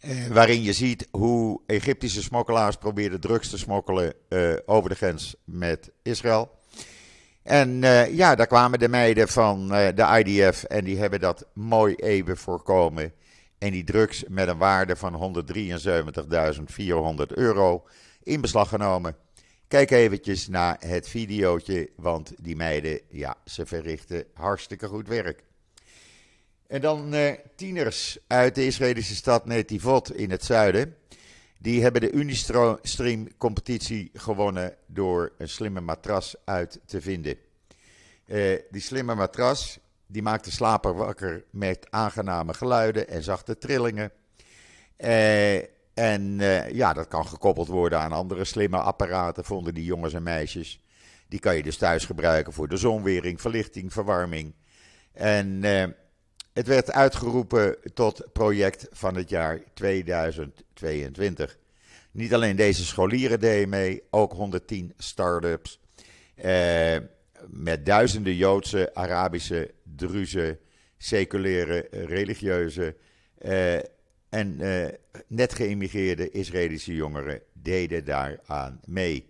Eh, 0.00 0.26
waarin 0.26 0.62
je 0.62 0.72
ziet 0.72 1.08
hoe 1.10 1.60
Egyptische 1.66 2.22
smokkelaars 2.22 2.76
probeerden 2.76 3.20
drugs 3.20 3.50
te 3.50 3.58
smokkelen 3.58 4.14
uh, 4.28 4.52
over 4.66 4.90
de 4.90 4.96
grens 4.96 5.34
met 5.44 5.90
Israël. 6.02 6.50
En 7.42 7.80
ja, 8.12 8.34
daar 8.34 8.46
kwamen 8.46 8.78
de 8.78 8.88
meiden 8.88 9.28
van 9.28 9.68
de 9.68 10.22
IDF 10.24 10.64
en 10.64 10.84
die 10.84 10.98
hebben 10.98 11.20
dat 11.20 11.46
mooi 11.54 11.94
even 11.94 12.36
voorkomen. 12.36 13.12
En 13.58 13.70
die 13.70 13.84
drugs 13.84 14.24
met 14.28 14.48
een 14.48 14.58
waarde 14.58 14.96
van 14.96 15.34
173.400 15.44 17.26
euro 17.34 17.84
in 18.22 18.40
beslag 18.40 18.68
genomen. 18.68 19.16
Kijk 19.70 19.90
eventjes 19.90 20.48
naar 20.48 20.76
het 20.86 21.08
videootje, 21.08 21.90
want 21.96 22.32
die 22.40 22.56
meiden, 22.56 23.00
ja, 23.08 23.36
ze 23.44 23.66
verrichten 23.66 24.24
hartstikke 24.34 24.86
goed 24.86 25.08
werk. 25.08 25.42
En 26.66 26.80
dan 26.80 27.14
eh, 27.14 27.32
tieners 27.56 28.18
uit 28.26 28.54
de 28.54 28.66
Israëlische 28.66 29.14
stad 29.14 29.46
Netivot 29.46 30.16
in 30.16 30.30
het 30.30 30.44
zuiden. 30.44 30.96
Die 31.58 31.82
hebben 31.82 32.00
de 32.00 32.12
Unistream 32.12 33.36
competitie 33.36 34.10
gewonnen 34.14 34.76
door 34.86 35.32
een 35.38 35.48
slimme 35.48 35.80
matras 35.80 36.34
uit 36.44 36.80
te 36.86 37.00
vinden. 37.00 37.36
Uh, 38.26 38.58
die 38.70 38.82
slimme 38.82 39.14
matras 39.14 39.78
die 40.06 40.22
maakt 40.22 40.44
de 40.44 40.50
slaper 40.50 40.94
wakker 40.94 41.44
met 41.50 41.86
aangename 41.90 42.54
geluiden 42.54 43.08
en 43.08 43.22
zachte 43.22 43.58
trillingen. 43.58 44.12
Uh, 44.98 45.58
en 46.00 46.38
uh, 46.38 46.70
ja, 46.70 46.92
dat 46.92 47.08
kan 47.08 47.26
gekoppeld 47.26 47.68
worden 47.68 47.98
aan 47.98 48.12
andere 48.12 48.44
slimme 48.44 48.78
apparaten, 48.78 49.44
vonden 49.44 49.74
die 49.74 49.84
jongens 49.84 50.14
en 50.14 50.22
meisjes. 50.22 50.80
Die 51.28 51.40
kan 51.40 51.56
je 51.56 51.62
dus 51.62 51.76
thuis 51.76 52.04
gebruiken 52.04 52.52
voor 52.52 52.68
de 52.68 52.76
zonwering, 52.76 53.40
verlichting, 53.40 53.92
verwarming. 53.92 54.54
En 55.12 55.46
uh, 55.64 55.84
het 56.52 56.66
werd 56.66 56.92
uitgeroepen 56.92 57.76
tot 57.94 58.32
project 58.32 58.86
van 58.90 59.14
het 59.14 59.28
jaar 59.28 59.60
2022. 59.74 61.58
Niet 62.10 62.34
alleen 62.34 62.56
deze 62.56 62.84
scholieren 62.84 63.40
deden 63.40 63.68
mee, 63.68 64.02
ook 64.10 64.32
110 64.32 64.92
start-ups. 64.96 65.80
Uh, 66.44 66.96
met 67.46 67.86
duizenden 67.86 68.36
Joodse, 68.36 68.94
Arabische, 68.94 69.70
Druze, 69.96 70.58
seculiere, 70.96 71.88
religieuze 71.90 72.96
en 74.30 74.60
uh, 74.60 74.86
net 75.26 75.54
geïmmigreerde 75.54 76.30
Israëlische 76.30 76.94
jongeren 76.94 77.40
deden 77.52 78.04
daaraan 78.04 78.80
mee. 78.84 79.28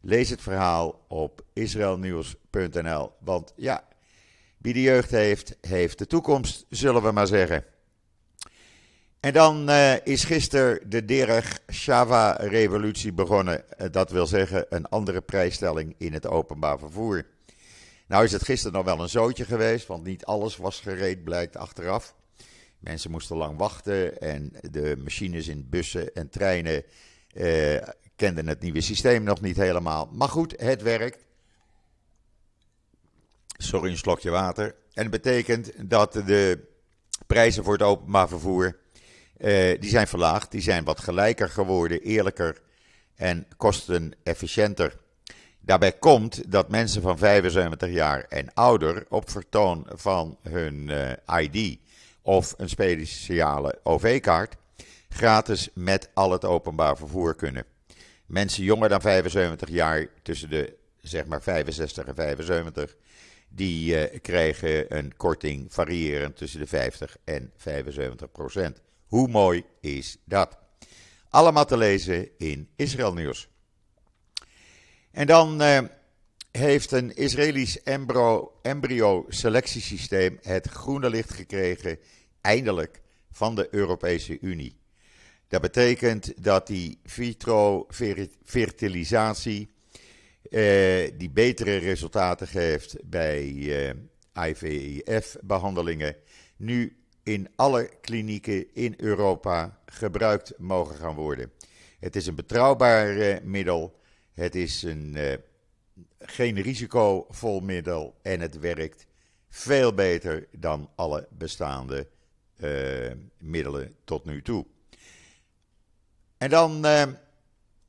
Lees 0.00 0.30
het 0.30 0.40
verhaal 0.40 1.04
op 1.08 1.44
israelnieuws.nl. 1.52 3.10
Want 3.20 3.52
ja, 3.56 3.84
wie 4.58 4.72
de 4.72 4.82
jeugd 4.82 5.10
heeft, 5.10 5.56
heeft 5.60 5.98
de 5.98 6.06
toekomst, 6.06 6.66
zullen 6.70 7.02
we 7.02 7.12
maar 7.12 7.26
zeggen. 7.26 7.64
En 9.20 9.32
dan 9.32 9.70
uh, 9.70 10.06
is 10.06 10.24
gisteren 10.24 10.90
de 10.90 11.04
Derech 11.04 11.58
Shava-revolutie 11.72 13.12
begonnen. 13.12 13.64
Uh, 13.78 13.86
dat 13.90 14.10
wil 14.10 14.26
zeggen 14.26 14.66
een 14.68 14.86
andere 14.86 15.20
prijsstelling 15.20 15.94
in 15.98 16.12
het 16.12 16.26
openbaar 16.26 16.78
vervoer. 16.78 17.26
Nou 18.06 18.24
is 18.24 18.32
het 18.32 18.44
gisteren 18.44 18.72
nog 18.72 18.84
wel 18.84 19.00
een 19.00 19.08
zootje 19.08 19.44
geweest, 19.44 19.86
want 19.86 20.04
niet 20.04 20.24
alles 20.24 20.56
was 20.56 20.80
gereed, 20.80 21.24
blijkt 21.24 21.56
achteraf. 21.56 22.14
Mensen 22.86 23.10
moesten 23.10 23.36
lang 23.36 23.58
wachten 23.58 24.20
en 24.20 24.52
de 24.70 24.96
machines 25.02 25.48
in 25.48 25.66
bussen 25.70 26.14
en 26.14 26.28
treinen 26.28 26.84
eh, 27.32 27.88
kenden 28.16 28.46
het 28.46 28.60
nieuwe 28.60 28.80
systeem 28.80 29.22
nog 29.22 29.40
niet 29.40 29.56
helemaal. 29.56 30.08
Maar 30.12 30.28
goed, 30.28 30.54
het 30.56 30.82
werkt. 30.82 31.24
Sorry, 33.56 33.90
een 33.90 33.96
slokje 33.96 34.30
water. 34.30 34.74
En 34.92 35.02
het 35.02 35.10
betekent 35.10 35.90
dat 35.90 36.12
de 36.12 36.64
prijzen 37.26 37.64
voor 37.64 37.72
het 37.72 37.82
openbaar 37.82 38.28
vervoer 38.28 38.78
eh, 39.36 39.80
die 39.80 39.90
zijn 39.90 40.06
verlaagd. 40.06 40.50
Die 40.50 40.62
zijn 40.62 40.84
wat 40.84 41.00
gelijker 41.00 41.48
geworden, 41.48 42.00
eerlijker 42.00 42.60
en 43.14 43.46
kostenefficiënter. 43.56 44.98
Daarbij 45.60 45.92
komt 45.92 46.52
dat 46.52 46.68
mensen 46.70 47.02
van 47.02 47.18
75 47.18 47.90
jaar 47.90 48.24
en 48.28 48.54
ouder 48.54 49.06
op 49.08 49.30
vertoon 49.30 49.86
van 49.94 50.38
hun 50.42 50.88
uh, 50.88 51.42
ID 51.42 51.84
of 52.26 52.54
een 52.56 52.68
speciale 52.68 53.80
OV-kaart 53.82 54.56
gratis 55.08 55.68
met 55.74 56.10
al 56.14 56.30
het 56.32 56.44
openbaar 56.44 56.96
vervoer 56.96 57.34
kunnen. 57.34 57.64
Mensen 58.26 58.64
jonger 58.64 58.88
dan 58.88 59.00
75 59.00 59.68
jaar, 59.68 60.06
tussen 60.22 60.50
de 60.50 60.76
zeg 61.00 61.26
maar 61.26 61.42
65 61.42 62.04
en 62.04 62.14
75, 62.14 62.96
die 63.48 64.10
uh, 64.10 64.20
krijgen 64.20 64.96
een 64.96 65.16
korting 65.16 65.72
variërend 65.72 66.36
tussen 66.36 66.60
de 66.60 66.66
50 66.66 67.16
en 67.24 67.52
75 67.56 68.32
procent. 68.32 68.80
Hoe 69.06 69.28
mooi 69.28 69.64
is 69.80 70.16
dat? 70.24 70.58
Allemaal 71.28 71.66
te 71.66 71.76
lezen 71.76 72.28
in 72.38 72.68
Israël 72.76 73.12
Nieuws. 73.12 73.48
En 75.10 75.26
dan 75.26 75.62
uh, 75.62 75.78
heeft 76.56 76.92
een 76.92 77.16
Israëlisch 77.16 77.82
embryo-selectiesysteem 78.62 80.38
het 80.42 80.68
groene 80.68 81.10
licht 81.10 81.32
gekregen, 81.32 81.98
eindelijk, 82.40 83.00
van 83.30 83.54
de 83.54 83.68
Europese 83.70 84.38
Unie. 84.40 84.76
Dat 85.48 85.60
betekent 85.60 86.44
dat 86.44 86.66
die 86.66 86.98
vitro-fertilisatie 87.04 89.70
uh, 90.50 91.10
die 91.16 91.30
betere 91.30 91.76
resultaten 91.76 92.46
geeft 92.46 92.96
bij 93.04 93.52
uh, 93.52 93.90
IVF-behandelingen, 94.48 96.16
nu 96.56 96.96
in 97.22 97.48
alle 97.56 97.90
klinieken 98.00 98.74
in 98.74 98.94
Europa 98.96 99.80
gebruikt 99.86 100.52
mogen 100.58 100.96
gaan 100.96 101.14
worden. 101.14 101.52
Het 101.98 102.16
is 102.16 102.26
een 102.26 102.34
betrouwbaar 102.34 103.16
uh, 103.16 103.36
middel, 103.42 103.98
het 104.32 104.54
is 104.54 104.82
een 104.82 105.16
geen 106.18 106.60
risicovol 106.60 107.60
middel 107.60 108.18
en 108.22 108.40
het 108.40 108.58
werkt 108.58 109.06
veel 109.48 109.94
beter 109.94 110.48
dan 110.52 110.90
alle 110.94 111.28
bestaande 111.30 112.08
middelen 113.38 113.96
tot 114.04 114.24
nu 114.24 114.42
toe. 114.42 114.66
En 116.38 116.50
dan, 116.50 116.86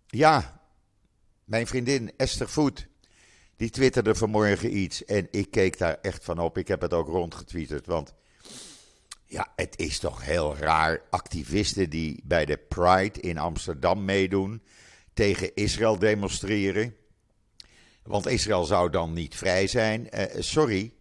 ja, 0.08 0.62
mijn 1.44 1.68
vriendin 1.68 2.12
Esther 2.18 2.50
Voet, 2.50 2.88
die 3.56 3.70
twitterde 3.70 4.16
vanmorgen 4.16 4.78
iets 4.78 5.06
en 5.06 5.28
ik 5.32 5.52
keek 5.52 5.78
daar 5.78 5.98
echt 6.02 6.24
van 6.24 6.40
op. 6.40 6.58
Ik 6.58 6.68
heb 6.68 6.82
het 6.82 6.94
ook 6.94 7.08
rondgetwitterd, 7.08 7.86
want 7.86 8.14
ja, 9.26 9.54
het 9.56 9.80
is 9.80 10.00
toch 10.00 10.26
heel 10.26 10.56
raar. 10.56 11.02
Activisten 11.10 11.90
die 11.90 12.22
bij 12.24 12.46
de 12.46 12.58
Pride 12.58 13.20
in 13.20 13.38
Amsterdam 13.38 14.06
meedoen, 14.06 14.62
tegen 15.14 15.56
Israël 15.56 16.00
demonstreren. 16.00 16.96
Want 18.08 18.28
Israël 18.28 18.64
zou 18.64 18.90
dan 18.90 19.14
niet 19.14 19.36
vrij 19.36 19.68
zijn. 19.68 20.08
Uh, 20.14 20.24
sorry, 20.40 20.94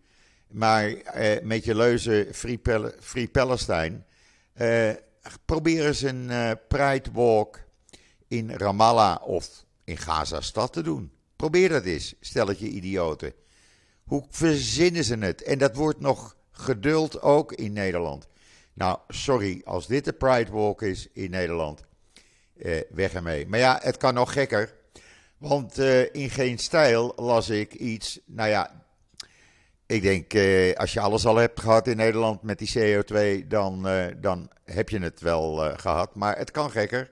maar 0.49 0.91
uh, 0.91 1.43
met 1.43 1.65
je 1.65 1.75
leuze 1.75 2.29
Free, 2.33 2.59
Pal 2.59 2.91
Free 3.01 3.29
Palestine. 3.29 4.03
Uh, 4.57 4.91
probeer 5.45 5.87
eens 5.87 6.03
een 6.03 6.31
Pride 6.69 7.11
Walk 7.13 7.61
in 8.29 8.51
Ramallah 8.51 9.29
of 9.29 9.65
in 9.85 9.97
Gaza-stad 9.97 10.73
te 10.73 10.83
doen. 10.83 11.13
Probeer 11.37 11.69
dat 11.69 11.85
eens, 11.85 12.15
stelletje 12.21 12.69
idioten. 12.69 13.33
Hoe 14.05 14.25
verzinnen 14.31 15.05
ze 15.05 15.17
het? 15.17 15.43
En 15.43 15.59
dat 15.59 15.75
wordt 15.75 16.01
nog 16.01 16.37
geduld 16.51 17.23
ook 17.23 17.53
in 17.53 17.73
Nederland. 17.73 18.29
Nou, 18.73 18.99
sorry, 19.09 19.61
als 19.65 19.87
dit 19.87 20.05
de 20.05 20.13
Pride 20.13 20.51
Walk 20.51 20.83
is 20.83 21.09
in 21.13 21.31
Nederland, 21.31 21.85
eh, 22.59 22.81
weg 22.91 23.13
ermee. 23.13 23.47
Maar 23.47 23.59
ja, 23.59 23.79
het 23.83 23.97
kan 23.97 24.15
nog 24.15 24.33
gekker. 24.33 24.75
Want 25.39 25.79
eh, 25.79 26.15
in 26.15 26.31
geen 26.31 26.59
stijl 26.59 27.13
las 27.17 27.49
ik 27.49 27.75
iets. 27.75 28.21
Nou 28.27 28.49
ja, 28.49 28.87
ik 29.87 30.03
denk, 30.03 30.35
eh, 30.35 30.75
als 30.75 30.93
je 30.93 31.01
alles 31.01 31.27
al 31.27 31.37
hebt 31.37 31.61
gehad 31.61 31.87
in 31.87 31.97
Nederland 31.97 32.43
met 32.43 32.59
die 32.59 32.71
CO2, 32.75 33.47
dan, 33.47 33.89
eh, 33.89 34.07
dan 34.17 34.51
heb 34.65 34.89
je 34.89 34.99
het 34.99 35.21
wel 35.21 35.65
eh, 35.65 35.79
gehad. 35.79 36.15
Maar 36.15 36.37
het 36.39 36.51
kan 36.51 36.71
gekker. 36.71 37.11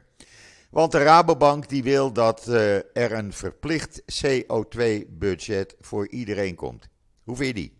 Want 0.70 0.92
de 0.92 1.02
Rabobank 1.02 1.68
die 1.68 1.82
wil 1.82 2.12
dat 2.12 2.46
er 2.46 3.12
een 3.12 3.32
verplicht 3.32 4.02
CO2-budget 4.02 5.76
voor 5.80 6.08
iedereen 6.08 6.54
komt. 6.54 6.88
Hoe 7.24 7.46
je 7.46 7.54
die? 7.54 7.78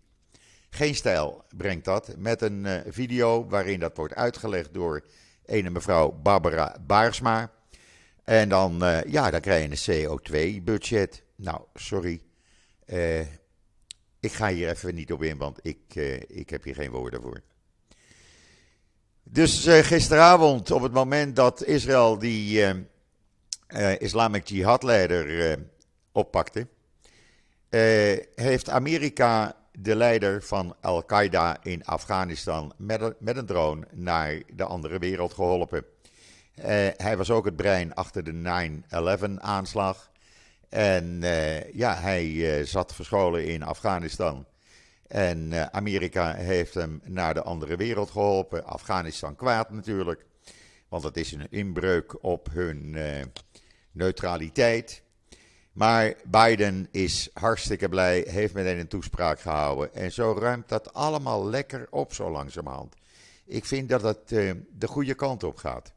Geen 0.70 0.94
stijl 0.94 1.44
brengt 1.56 1.84
dat 1.84 2.14
met 2.16 2.42
een 2.42 2.82
video 2.86 3.46
waarin 3.48 3.80
dat 3.80 3.96
wordt 3.96 4.14
uitgelegd 4.14 4.74
door 4.74 5.04
ene 5.44 5.70
mevrouw 5.70 6.10
Barbara 6.22 6.76
Baarsma. 6.86 7.50
En 8.24 8.48
dan, 8.48 8.84
uh, 8.84 9.02
ja, 9.02 9.30
dan 9.30 9.40
krijg 9.40 9.86
je 9.86 9.94
een 9.94 10.08
CO2-budget. 10.08 11.22
Nou, 11.36 11.60
sorry. 11.74 12.22
ik 14.20 14.32
ga 14.32 14.48
hier 14.48 14.68
even 14.68 14.94
niet 14.94 15.12
op 15.12 15.22
in, 15.22 15.38
want 15.38 15.58
ik, 15.62 15.94
ik 16.26 16.50
heb 16.50 16.64
hier 16.64 16.74
geen 16.74 16.90
woorden 16.90 17.22
voor. 17.22 17.40
Dus 19.22 19.66
gisteravond, 19.66 20.70
op 20.70 20.82
het 20.82 20.92
moment 20.92 21.36
dat 21.36 21.64
Israël 21.64 22.18
die 22.18 22.64
Islamic 23.98 24.46
Jihad-leider 24.46 25.58
oppakte, 26.12 26.68
heeft 28.34 28.68
Amerika 28.68 29.56
de 29.78 29.96
leider 29.96 30.42
van 30.42 30.76
Al-Qaeda 30.80 31.56
in 31.62 31.84
Afghanistan 31.84 32.72
met, 32.76 33.20
met, 33.20 33.36
een 33.36 33.46
drone 33.46 33.86
naar 33.92 34.42
de 34.52 34.64
andere 34.64 34.98
wereld 34.98 35.32
geholpen. 35.32 35.84
Hij 36.96 37.16
was 37.16 37.30
ook 37.30 37.44
het 37.44 37.56
brein 37.56 37.94
achter 37.94 38.24
de 38.24 38.32
9-11-aanslag. 38.88 40.10
En 40.68 41.20
ja, 41.72 41.94
hij 41.94 42.64
zat 42.64 42.94
verscholen 42.94 43.46
in 43.46 43.62
Afghanistan. 43.62 44.46
En 45.06 45.72
Amerika 45.72 46.34
heeft 46.34 46.74
hem 46.74 47.00
naar 47.04 47.34
de 47.34 47.42
andere 47.42 47.76
wereld 47.76 48.10
geholpen. 48.10 48.64
Afghanistan 48.64 49.36
kwaad 49.36 49.70
natuurlijk. 49.70 50.26
Want 50.88 51.02
het 51.02 51.16
is 51.16 51.32
een 51.32 51.46
inbreuk 51.50 52.24
op 52.24 52.48
hun 52.50 52.96
neutraliteit. 53.92 55.02
Maar 55.72 56.14
Biden 56.24 56.88
is 56.90 57.28
hartstikke 57.32 57.88
blij, 57.88 58.24
heeft 58.28 58.54
meteen 58.54 58.78
een 58.78 58.88
toespraak 58.88 59.40
gehouden. 59.40 59.94
En 59.94 60.12
zo 60.12 60.36
ruimt 60.38 60.68
dat 60.68 60.92
allemaal 60.92 61.48
lekker 61.48 61.86
op, 61.90 62.14
zo 62.14 62.30
langzamerhand. 62.30 62.94
Ik 63.46 63.64
vind 63.64 63.88
dat 63.88 64.02
het 64.02 64.28
de 64.28 64.86
goede 64.86 65.14
kant 65.14 65.42
op 65.42 65.56
gaat. 65.56 65.92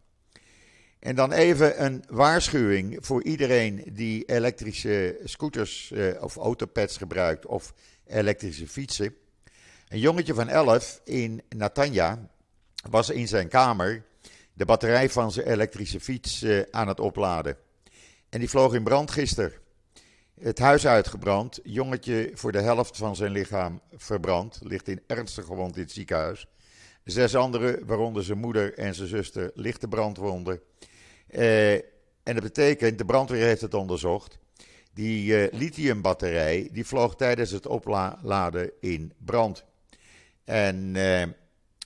En 1.08 1.16
dan 1.16 1.32
even 1.32 1.84
een 1.84 2.04
waarschuwing 2.10 2.98
voor 3.00 3.24
iedereen 3.24 3.84
die 3.94 4.26
elektrische 4.26 5.20
scooters 5.24 5.92
uh, 5.94 6.24
of 6.24 6.36
autopads 6.36 6.98
gebruikt 6.98 7.46
of 7.46 7.74
elektrische 8.06 8.68
fietsen. 8.68 9.16
Een 9.88 10.00
jongetje 10.00 10.34
van 10.34 10.50
11 10.50 11.02
in 11.04 11.42
Natanja 11.56 12.30
was 12.90 13.10
in 13.10 13.28
zijn 13.28 13.48
kamer 13.48 14.04
de 14.54 14.66
batterij 14.66 15.10
van 15.10 15.32
zijn 15.32 15.48
elektrische 15.48 16.00
fiets 16.00 16.44
uh, 16.44 16.62
aan 16.72 16.88
het 16.88 17.00
opladen. 17.00 17.58
En 18.30 18.40
die 18.40 18.50
vloog 18.50 18.74
in 18.74 18.84
brand 18.84 19.12
gisteren. 19.12 19.54
Het 20.40 20.60
huis 20.60 20.88
uitgebrand, 20.88 21.60
jongetje 21.64 22.32
voor 22.34 22.52
de 22.52 22.62
helft 22.62 22.98
van 22.98 23.16
zijn 23.16 23.32
lichaam 23.32 23.82
verbrand, 23.96 24.60
ligt 24.64 24.88
in 24.88 25.02
ernstig 25.08 25.46
gewond 25.46 25.76
in 25.76 25.82
het 25.82 25.92
ziekenhuis. 25.92 26.48
Zes 27.04 27.36
anderen, 27.36 27.86
waaronder 27.86 28.24
zijn 28.24 28.38
moeder 28.38 28.74
en 28.78 28.96
zijn 28.96 29.08
zuster, 29.08 29.52
lichte 29.54 29.88
brandwonden. 29.88 30.62
Uh, 31.30 31.74
en 31.74 32.34
dat 32.34 32.44
betekent, 32.44 32.98
de 32.98 33.06
brandweer 33.06 33.46
heeft 33.46 33.62
het 33.62 33.74
onderzocht, 33.74 34.38
die 34.94 35.26
uh, 35.26 35.60
lithiumbatterij 35.60 36.70
die 36.72 36.86
vloog 36.86 37.16
tijdens 37.16 37.52
het 37.52 37.68
opladen 37.68 38.72
in 38.80 39.14
brand. 39.18 39.64
En 40.44 40.96
uh, 40.96 41.24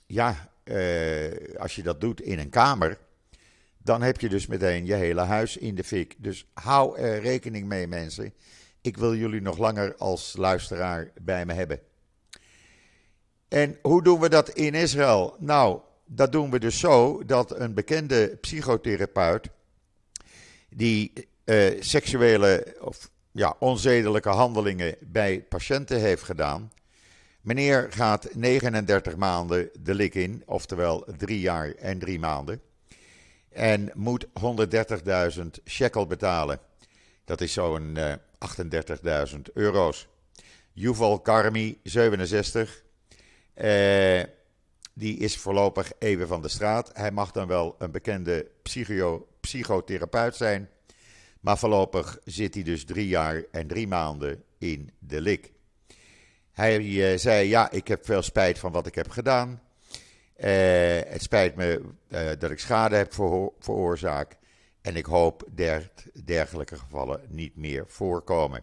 ja, 0.06 0.50
als 1.58 1.74
je 1.74 1.82
dat 1.82 2.00
doet 2.00 2.20
in 2.20 2.38
een 2.38 2.50
kamer, 2.50 2.98
dan 3.78 4.02
heb 4.02 4.20
je 4.20 4.28
dus 4.28 4.46
meteen 4.46 4.86
je 4.86 4.94
hele 4.94 5.20
huis 5.20 5.56
in 5.56 5.74
de 5.74 5.84
fik. 5.84 6.14
Dus 6.18 6.46
hou 6.54 6.98
er 6.98 7.20
rekening 7.20 7.66
mee, 7.66 7.86
mensen. 7.86 8.34
Ik 8.80 8.96
wil 8.96 9.14
jullie 9.14 9.40
nog 9.40 9.58
langer 9.58 9.96
als 9.96 10.34
luisteraar 10.36 11.10
bij 11.22 11.46
me 11.46 11.52
hebben. 11.52 11.80
En 13.48 13.78
hoe 13.82 14.02
doen 14.02 14.20
we 14.20 14.28
dat 14.28 14.48
in 14.48 14.74
Israël? 14.74 15.36
Nou, 15.38 15.80
dat 16.14 16.32
doen 16.32 16.50
we 16.50 16.58
dus 16.58 16.78
zo 16.78 17.24
dat 17.24 17.58
een 17.58 17.74
bekende 17.74 18.38
psychotherapeut 18.40 19.48
die 20.68 21.12
uh, 21.44 21.82
seksuele 21.82 22.76
of 22.80 23.10
ja, 23.30 23.56
onzedelijke 23.58 24.28
handelingen 24.28 24.96
bij 25.00 25.42
patiënten 25.48 26.00
heeft 26.00 26.22
gedaan. 26.22 26.72
Meneer 27.40 27.86
gaat 27.90 28.34
39 28.34 29.16
maanden 29.16 29.70
de 29.80 29.94
lik 29.94 30.14
in, 30.14 30.42
oftewel 30.46 31.06
drie 31.16 31.40
jaar 31.40 31.70
en 31.70 31.98
drie 31.98 32.18
maanden. 32.18 32.60
En 33.48 33.90
moet 33.94 34.26
130.000 35.36 35.42
shekel 35.64 36.06
betalen. 36.06 36.58
Dat 37.24 37.40
is 37.40 37.52
zo'n 37.52 37.96
uh, 37.96 38.12
38.000 39.32 39.40
euro's. 39.54 40.08
Yuval 40.72 41.20
Karmi, 41.20 41.78
67. 41.82 42.82
Uh, 43.56 44.22
die 44.94 45.18
is 45.18 45.38
voorlopig 45.38 45.92
even 45.98 46.28
van 46.28 46.42
de 46.42 46.48
straat. 46.48 46.90
Hij 46.92 47.10
mag 47.10 47.30
dan 47.30 47.46
wel 47.46 47.74
een 47.78 47.90
bekende 47.90 48.50
psycho 48.62 49.26
psychotherapeut 49.40 50.36
zijn. 50.36 50.68
Maar 51.40 51.58
voorlopig 51.58 52.18
zit 52.24 52.54
hij 52.54 52.62
dus 52.62 52.84
drie 52.84 53.08
jaar 53.08 53.44
en 53.50 53.66
drie 53.66 53.88
maanden 53.88 54.42
in 54.58 54.90
de 54.98 55.20
lik. 55.20 55.52
Hij 56.52 56.80
uh, 56.80 57.18
zei: 57.18 57.48
Ja, 57.48 57.70
ik 57.70 57.88
heb 57.88 58.04
veel 58.04 58.22
spijt 58.22 58.58
van 58.58 58.72
wat 58.72 58.86
ik 58.86 58.94
heb 58.94 59.10
gedaan. 59.10 59.62
Uh, 60.36 61.00
het 61.06 61.22
spijt 61.22 61.56
me 61.56 61.82
uh, 62.08 62.30
dat 62.38 62.50
ik 62.50 62.58
schade 62.58 62.96
heb 62.96 63.14
veroorzaakt. 63.58 64.36
En 64.80 64.96
ik 64.96 65.06
hoop 65.06 65.44
dat 65.50 65.90
dergelijke 66.24 66.76
gevallen 66.76 67.20
niet 67.28 67.56
meer 67.56 67.84
voorkomen. 67.86 68.62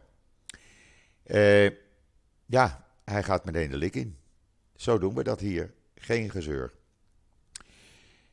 ja, 2.45 2.85
hij 3.03 3.23
gaat 3.23 3.45
meteen 3.45 3.69
de 3.69 3.77
lik 3.77 3.95
in. 3.95 4.17
Zo 4.75 4.97
doen 4.97 5.15
we 5.15 5.23
dat 5.23 5.39
hier. 5.39 5.73
Geen 5.99 6.31
gezeur. 6.31 6.73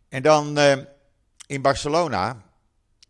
En 0.09 0.22
dan 0.22 0.59
uh, 0.59 0.76
in 1.46 1.62
Barcelona 1.62 2.42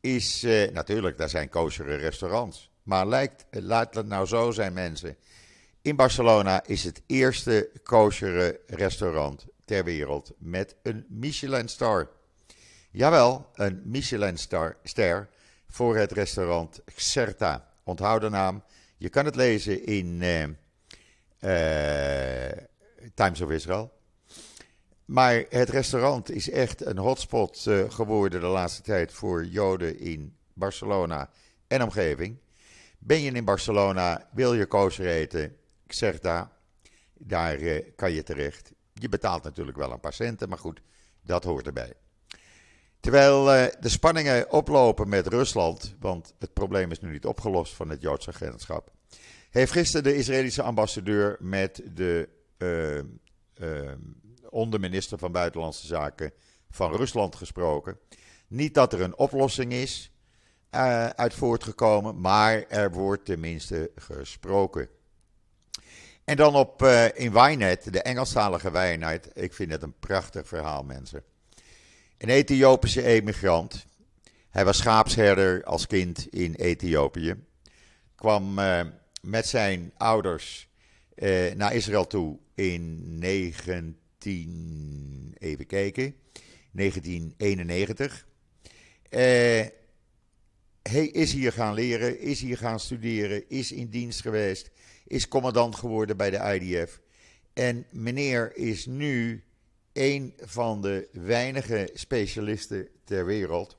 is 0.01 0.45
uh, 0.45 0.71
natuurlijk, 0.71 1.19
daar 1.19 1.29
zijn 1.29 1.49
kosheren 1.49 1.99
restaurants. 1.99 2.71
Maar 2.83 3.07
lijkt, 3.07 3.45
laat 3.51 3.95
het 3.95 4.07
nou 4.07 4.27
zo 4.27 4.51
zijn, 4.51 4.73
mensen. 4.73 5.17
In 5.83 5.97
Barcelona 5.97 6.65
is 6.65 6.85
het 6.85 7.03
eerste 7.07 7.71
kosheren 7.83 8.57
restaurant 8.67 9.47
ter 9.65 9.85
wereld 9.85 10.33
met 10.39 10.77
een 10.83 11.07
Michelin-star. 11.09 12.11
Jawel, 12.91 13.51
een 13.55 13.83
Michelin-ster 13.85 15.29
voor 15.69 15.97
het 15.97 16.13
restaurant 16.13 16.81
Xerta. 16.95 17.69
Onthoud 17.85 18.21
de 18.21 18.29
naam. 18.29 18.63
Je 18.97 19.09
kan 19.09 19.25
het 19.25 19.35
lezen 19.35 19.85
in 19.85 20.23
uh, 20.23 20.45
Times 23.15 23.41
of 23.41 23.51
Israel. 23.51 23.96
Maar 25.07 25.45
het 25.49 25.69
restaurant 25.69 26.31
is 26.31 26.51
echt 26.51 26.87
een 26.87 26.99
hotspot 26.99 27.65
uh, 27.69 27.91
geworden 27.91 28.41
de 28.41 28.47
laatste 28.47 28.83
tijd 28.83 29.13
voor 29.13 29.45
Joden 29.45 29.99
in 29.99 30.37
Barcelona 30.53 31.31
en 31.67 31.83
omgeving. 31.83 32.39
Ben 32.99 33.21
je 33.21 33.31
in 33.31 33.45
Barcelona, 33.45 34.29
wil 34.33 34.55
je 34.55 34.67
kosher 34.67 35.07
eten, 35.07 35.57
Xerta, 35.87 36.53
daar 37.15 37.59
kan 37.97 38.13
je 38.13 38.23
terecht. 38.23 38.73
Je 38.93 39.09
betaalt 39.09 39.43
natuurlijk 39.43 39.77
wel 39.77 39.93
een 39.93 40.01
paar 40.01 40.13
centen, 40.13 40.49
maar 40.49 40.59
goed, 40.59 40.81
dat 41.23 41.45
hoort 41.45 41.67
erbij. 41.67 41.93
Terwijl 43.01 43.55
uh, 43.55 43.67
de 43.81 43.89
spanningen 43.89 44.51
oplopen 44.51 45.09
met 45.09 45.27
Rusland, 45.27 45.95
want 46.01 46.35
het 46.39 46.53
probleem 46.53 46.91
is 46.91 47.01
nu 47.01 47.11
niet 47.11 47.27
opgelost 47.27 47.75
van 47.75 47.89
het 47.89 48.01
Joodse 48.01 48.31
agentschap, 48.31 48.93
heeft 49.51 49.73
gisteren 49.73 50.03
de 50.03 50.17
Israëlische 50.17 50.63
ambassadeur 50.63 51.37
met 51.41 51.83
de 51.95 52.29
onderminister 54.51 55.19
van 55.19 55.33
Buitenlandse 55.33 55.87
Zaken 55.87 56.33
van 56.71 56.97
Rusland 56.97 57.37
gesproken. 57.37 57.99
Niet 58.49 58.75
dat 58.75 58.93
er 58.93 59.01
een 59.01 59.19
oplossing 59.19 59.73
is 59.73 60.11
uit 61.15 61.35
voortgekomen, 61.35 62.21
maar 62.21 62.65
er 62.69 62.93
wordt 62.93 63.25
tenminste 63.25 63.91
gesproken. 63.95 64.89
En 66.25 66.37
dan 66.37 66.55
op 66.55 66.83
in 67.15 67.33
Wijnet, 67.33 67.93
de 67.93 68.03
Engelstalige 68.03 68.71
Wijnheid. 68.71 69.31
Ik 69.35 69.53
vind 69.53 69.71
het 69.71 69.83
een 69.83 69.99
prachtig 69.99 70.49
verhaal, 70.49 70.83
mensen. 70.83 71.23
Een 72.19 72.29
Ethiopische 72.29 73.03
emigrant. 73.03 73.87
Hij 74.51 74.65
was 74.65 74.77
schaapsherder 74.77 75.65
als 75.65 75.87
kind 75.87 76.27
in 76.33 76.55
Ethiopië. 76.55 77.35
Kwam 78.15 78.59
uh, 78.59 78.81
met 79.21 79.47
zijn 79.47 79.93
ouders 79.97 80.69
uh, 81.15 81.55
naar 81.55 81.75
Israël 81.75 82.07
toe 82.07 82.39
in 82.55 83.19
19, 83.19 83.99
even 85.39 85.67
kijken, 85.67 86.15
1991. 86.73 88.27
Uh, 89.11 89.21
hij 90.83 91.07
is 91.07 91.33
hier 91.33 91.53
gaan 91.53 91.75
leren, 91.75 92.21
is 92.21 92.41
hier 92.41 92.57
gaan 92.57 92.81
studeren, 92.81 93.49
is 93.49 93.73
in 93.73 93.89
dienst 93.89 94.21
geweest, 94.21 94.71
is 95.07 95.29
commandant 95.29 95.75
geworden 95.75 96.17
bij 96.17 96.31
de 96.31 96.59
IDF. 96.61 97.01
En 97.53 97.87
meneer 97.91 98.57
is 98.57 98.87
nu 98.87 99.45
een 99.93 100.35
van 100.41 100.83
de 100.83 101.09
weinige 101.13 101.91
specialisten 101.95 102.89
ter 103.05 103.27
wereld. 103.27 103.77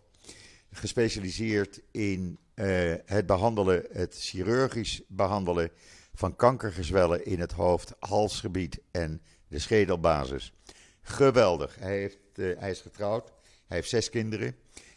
Gespecialiseerd 0.72 1.82
in 1.92 2.38
uh, 2.56 2.94
het 3.06 3.26
behandelen, 3.26 3.86
het 3.92 4.16
chirurgisch 4.20 5.02
behandelen 5.08 5.72
van 6.14 6.36
kankergezwellen 6.36 7.26
in 7.26 7.40
het 7.40 7.52
hoofd, 7.52 7.94
halsgebied 8.00 8.80
en 8.92 9.22
de 9.48 9.60
schedelbasis. 9.60 10.54
Geweldig. 11.02 11.76
Hij, 11.80 11.98
heeft, 11.98 12.18
uh, 12.36 12.60
hij 12.60 12.70
is 12.70 12.82
getrouwd. 12.82 13.34
Hij 13.68 13.78
heeft 13.78 13.90
zes 13.90 14.10
kinderen. 14.10 14.56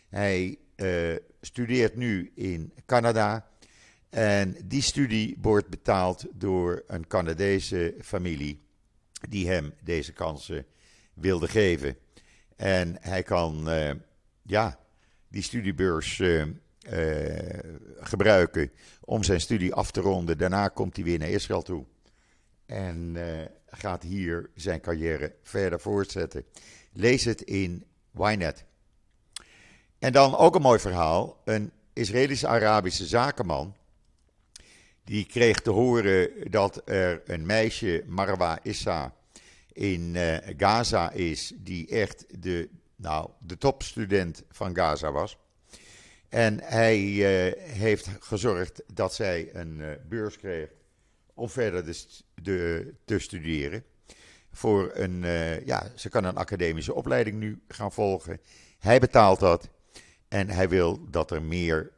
Hij 0.09 0.59
uh, 0.77 1.17
studeert 1.41 1.97
nu 1.97 2.33
in 2.35 2.73
Canada. 2.87 3.49
En 4.09 4.57
die 4.65 4.83
studie 4.83 5.37
wordt 5.41 5.69
betaald 5.69 6.25
door 6.33 6.83
een 6.87 7.07
Canadese 7.07 7.95
familie 8.01 8.61
die 9.29 9.49
hem 9.49 9.75
deze 9.83 10.13
kansen 10.13 10.67
wilde 11.15 11.49
geven. 11.49 11.97
En 12.57 12.97
hij 13.01 13.23
kan 13.23 13.69
uh, 13.69 13.91
ja, 14.43 14.79
die 15.29 15.43
studiebeurs 15.43 16.23
gebruiken 18.01 18.71
om 19.01 19.23
zijn 19.23 19.41
studie 19.41 19.75
af 19.75 19.91
te 19.91 20.01
ronden. 20.01 20.39
Daarna 20.39 20.69
komt 20.69 20.97
hij 20.97 21.05
weer 21.05 21.19
naar 21.19 21.29
Israël 21.29 21.63
toe. 21.63 21.85
En 22.67 23.17
gaat 23.71 24.03
hier 24.03 24.51
zijn 24.55 24.81
carrière 24.81 25.35
verder 25.43 25.81
voortzetten. 25.81 26.45
Lees 26.93 27.25
het 27.25 27.43
in 27.43 27.85
Ynet. 28.15 28.65
En 29.99 30.13
dan 30.13 30.37
ook 30.37 30.55
een 30.55 30.63
mooi 30.63 30.79
verhaal. 30.79 31.41
Een 31.45 31.73
Israëlische-Arabische 31.93 33.07
zakenman. 33.07 33.77
Die 35.05 35.27
kreeg 35.27 35.61
te 35.61 35.71
horen 35.71 36.51
dat 36.51 36.83
er 36.85 37.23
een 37.27 37.47
meisje, 37.47 38.05
Marwa 38.07 38.59
Issa, 38.63 39.15
in 39.73 40.15
uh, 40.15 40.37
Gaza 40.57 41.11
is, 41.11 41.53
die 41.57 41.89
echt 41.89 42.43
de, 42.43 42.69
nou, 42.97 43.31
de 43.39 43.59
topstudent 43.59 44.43
van 44.51 44.77
Gaza 44.77 45.13
was. 45.13 45.39
En 46.29 46.61
hij 46.63 47.01
uh, 47.01 47.53
heeft 47.57 48.09
gezorgd 48.21 48.83
dat 48.93 49.15
zij 49.15 49.51
een 49.53 49.79
uh, 49.79 49.91
beurs 50.09 50.37
kreeg 50.37 50.69
om 51.41 51.49
verder 51.49 51.85
de, 52.43 52.93
te 53.05 53.19
studeren. 53.19 53.85
Voor 54.53 54.91
een, 54.95 55.21
ja, 55.65 55.91
ze 55.95 56.09
kan 56.09 56.25
een 56.25 56.37
academische 56.37 56.95
opleiding 56.95 57.39
nu 57.39 57.63
gaan 57.69 57.93
volgen. 57.93 58.41
Hij 58.79 58.99
betaalt 59.01 59.41
dat 59.41 59.69
en 60.29 60.49
hij 60.49 60.69
wil 60.69 61.11
dat 61.11 61.31
er 61.31 61.43
meer 61.43 61.93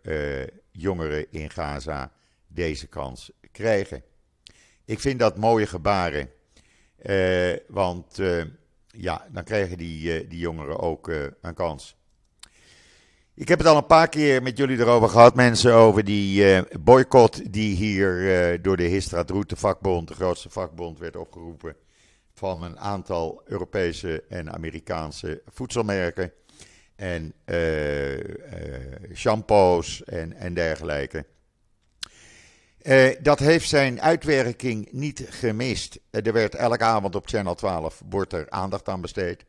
jongeren 0.71 1.27
in 1.31 1.51
Gaza 1.51 2.13
deze 2.47 2.87
kans 2.87 3.31
krijgen. 3.53 4.03
Ik 4.85 5.01
vind 5.01 5.19
dat 5.19 5.37
mooie 5.37 5.67
gebaren 5.67 6.31
uh, 7.03 7.57
want 7.69 8.21
ja, 8.87 9.27
dan 9.31 9.45
krijgen 9.45 9.79
die, 9.79 10.27
die 10.27 10.39
jongeren 10.39 10.79
ook 10.79 11.09
een 11.41 11.55
kans. 11.55 11.97
Ik 13.35 13.49
heb 13.49 13.59
het 13.59 13.69
al 13.69 13.77
een 13.77 13.87
paar 13.87 14.09
keer 14.09 14.43
met 14.43 14.57
jullie 14.57 14.79
erover 14.79 15.09
gehad, 15.09 15.35
mensen, 15.35 15.75
over 15.75 16.05
die 16.05 16.63
boycott 16.81 17.53
die 17.53 17.77
hier 17.77 18.63
door 18.63 18.77
de 18.77 18.83
Histradroute 18.83 19.57
vakbond, 19.57 20.09
de 20.09 20.15
grootste 20.15 20.51
vakbond, 20.51 20.99
werd 20.99 21.17
opgeroepen 21.17 21.77
van 22.35 22.63
een 22.63 22.79
aantal 22.79 23.43
Europese 23.45 24.25
en 24.29 24.53
Amerikaanse 24.53 25.43
voedselmerken 25.47 26.33
en 26.97 27.35
shampoos 29.15 30.05
en, 30.05 30.33
en 30.33 30.55
dergelijke. 30.55 31.25
Uh, 32.83 33.09
dat 33.21 33.39
heeft 33.39 33.69
zijn 33.69 34.01
uitwerking 34.01 34.89
niet 34.91 35.27
gemist. 35.29 35.99
Uh, 36.11 36.27
er 36.27 36.33
werd 36.33 36.55
elke 36.55 36.85
avond 36.85 37.15
op 37.15 37.29
Channel 37.29 37.55
12 37.55 38.03
wordt 38.09 38.33
er 38.33 38.51
aandacht 38.51 38.89
aan 38.89 39.01
besteed. 39.01 39.45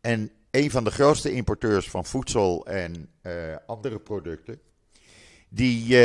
En 0.00 0.30
een 0.56 0.70
van 0.70 0.84
de 0.84 0.90
grootste 0.90 1.32
importeurs 1.32 1.90
van 1.90 2.04
voedsel 2.04 2.66
en 2.66 3.10
uh, 3.22 3.32
andere 3.66 3.98
producten, 3.98 4.60
die 5.48 5.96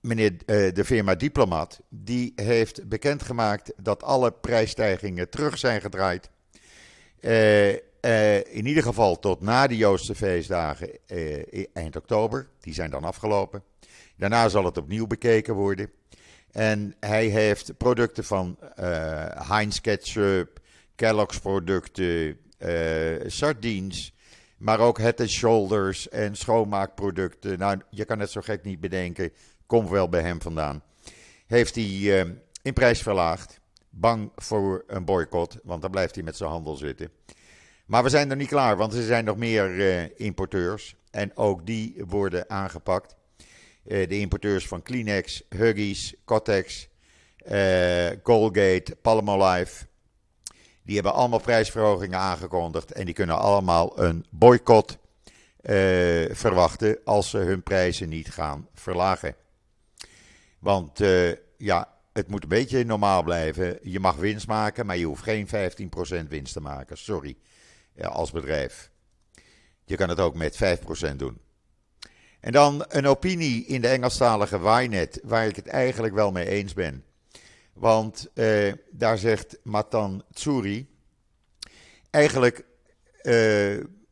meneer 0.00 0.38
de 0.46 0.84
firma 0.84 1.14
Diplomat, 1.14 1.80
die 1.88 2.32
heeft 2.36 2.88
bekendgemaakt 2.88 3.72
dat 3.76 4.02
alle 4.02 4.32
prijsstijgingen 4.32 5.30
terug 5.30 5.58
zijn 5.58 5.80
gedraaid. 5.80 6.30
in 8.50 8.66
ieder 8.66 8.82
geval 8.82 9.18
tot 9.18 9.40
na 9.40 9.66
de 9.66 9.76
Joodse 9.76 10.14
feestdagen 10.14 10.90
eind 11.72 11.96
oktober. 11.96 12.48
Die 12.60 12.74
zijn 12.74 12.90
dan 12.90 13.04
afgelopen. 13.04 13.62
Daarna 14.16 14.48
zal 14.48 14.64
het 14.64 14.76
opnieuw 14.76 15.06
bekeken 15.06 15.54
worden. 15.54 15.90
En 16.50 16.94
hij 17.00 17.26
heeft 17.26 17.76
producten 17.76 18.24
van 18.24 18.58
Heinz 19.48 19.80
ketchup, 19.80 20.60
Kellogg's 20.94 21.38
producten, 21.38 22.38
sardines, 23.26 24.14
maar 24.56 24.80
ook 24.80 24.98
Head 24.98 25.28
Shoulders 25.28 26.08
en 26.08 26.36
schoonmaakproducten. 26.36 27.58
Nou, 27.58 27.80
je 27.90 28.04
kan 28.04 28.18
het 28.18 28.30
zo 28.30 28.40
gek 28.40 28.64
niet 28.64 28.80
bedenken, 28.80 29.32
komt 29.66 29.90
wel 29.90 30.08
bij 30.08 30.22
hem 30.22 30.42
vandaan. 30.42 30.82
Heeft 31.46 31.74
hij 31.74 31.84
uh, 31.84 32.20
in 32.62 32.72
prijs 32.72 33.02
verlaagd, 33.02 33.60
bang 33.90 34.30
voor 34.36 34.84
een 34.86 35.04
boycott, 35.04 35.58
want 35.62 35.82
dan 35.82 35.90
blijft 35.90 36.14
hij 36.14 36.24
met 36.24 36.36
zijn 36.36 36.50
handel 36.50 36.76
zitten. 36.76 37.10
Maar 37.86 38.02
we 38.02 38.08
zijn 38.08 38.30
er 38.30 38.36
niet 38.36 38.48
klaar, 38.48 38.76
want 38.76 38.94
er 38.94 39.02
zijn 39.02 39.24
nog 39.24 39.36
meer 39.36 40.20
importeurs 40.20 40.96
en 41.10 41.36
ook 41.36 41.66
die 41.66 42.02
worden 42.06 42.50
aangepakt. 42.50 43.16
Eh, 43.84 44.08
de 44.08 44.18
importeurs 44.18 44.66
van 44.66 44.82
Kleenex, 44.82 45.42
Huggies, 45.48 46.14
Kotex, 46.24 46.88
uh, 47.50 48.10
Colgate, 48.22 48.96
Palmolive. 49.02 49.86
Die 50.84 50.94
hebben 50.94 51.14
allemaal 51.14 51.40
prijsverhogingen 51.40 52.18
aangekondigd 52.18 52.92
en 52.92 53.04
die 53.04 53.14
kunnen 53.14 53.38
allemaal 53.38 54.00
een 54.00 54.26
boycott 54.30 54.98
uh, 55.62 56.34
verwachten 56.34 56.98
als 57.04 57.30
ze 57.30 57.38
hun 57.38 57.62
prijzen 57.62 58.08
niet 58.08 58.30
gaan 58.30 58.68
verlagen. 58.74 59.34
Want 60.58 61.00
uh, 61.00 61.32
ja, 61.56 61.88
het 62.12 62.28
moet 62.28 62.42
een 62.42 62.48
beetje 62.48 62.84
normaal 62.84 63.22
blijven. 63.22 63.78
Je 63.82 64.00
mag 64.00 64.16
winst 64.16 64.46
maken, 64.46 64.86
maar 64.86 64.96
je 64.96 65.06
hoeft 65.06 65.22
geen 65.22 65.46
15% 66.24 66.28
winst 66.28 66.52
te 66.52 66.60
maken. 66.60 66.98
Sorry, 66.98 67.36
als 68.02 68.30
bedrijf. 68.30 68.90
Je 69.84 69.96
kan 69.96 70.08
het 70.08 70.20
ook 70.20 70.34
met 70.34 70.78
5% 71.12 71.16
doen. 71.16 71.40
En 72.40 72.52
dan 72.52 72.84
een 72.88 73.06
opinie 73.06 73.66
in 73.66 73.80
de 73.80 73.88
Engelstalige 73.88 74.58
Ynet, 74.58 75.20
waar 75.22 75.46
ik 75.46 75.56
het 75.56 75.66
eigenlijk 75.66 76.14
wel 76.14 76.32
mee 76.32 76.48
eens 76.48 76.74
ben. 76.74 77.04
Want 77.72 78.30
eh, 78.34 78.72
daar 78.90 79.18
zegt 79.18 79.58
Matan 79.62 80.24
Tsuri, 80.32 80.86
eigenlijk 82.10 82.58
uh, 82.58 82.64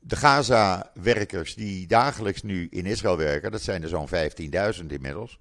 de 0.00 0.16
Gaza-werkers 0.16 1.54
die 1.54 1.86
dagelijks 1.86 2.42
nu 2.42 2.68
in 2.70 2.86
Israël 2.86 3.16
werken, 3.16 3.50
dat 3.50 3.62
zijn 3.62 3.82
er 3.82 3.88
zo'n 3.88 4.08
15.000 4.80 4.86
inmiddels, 4.86 5.38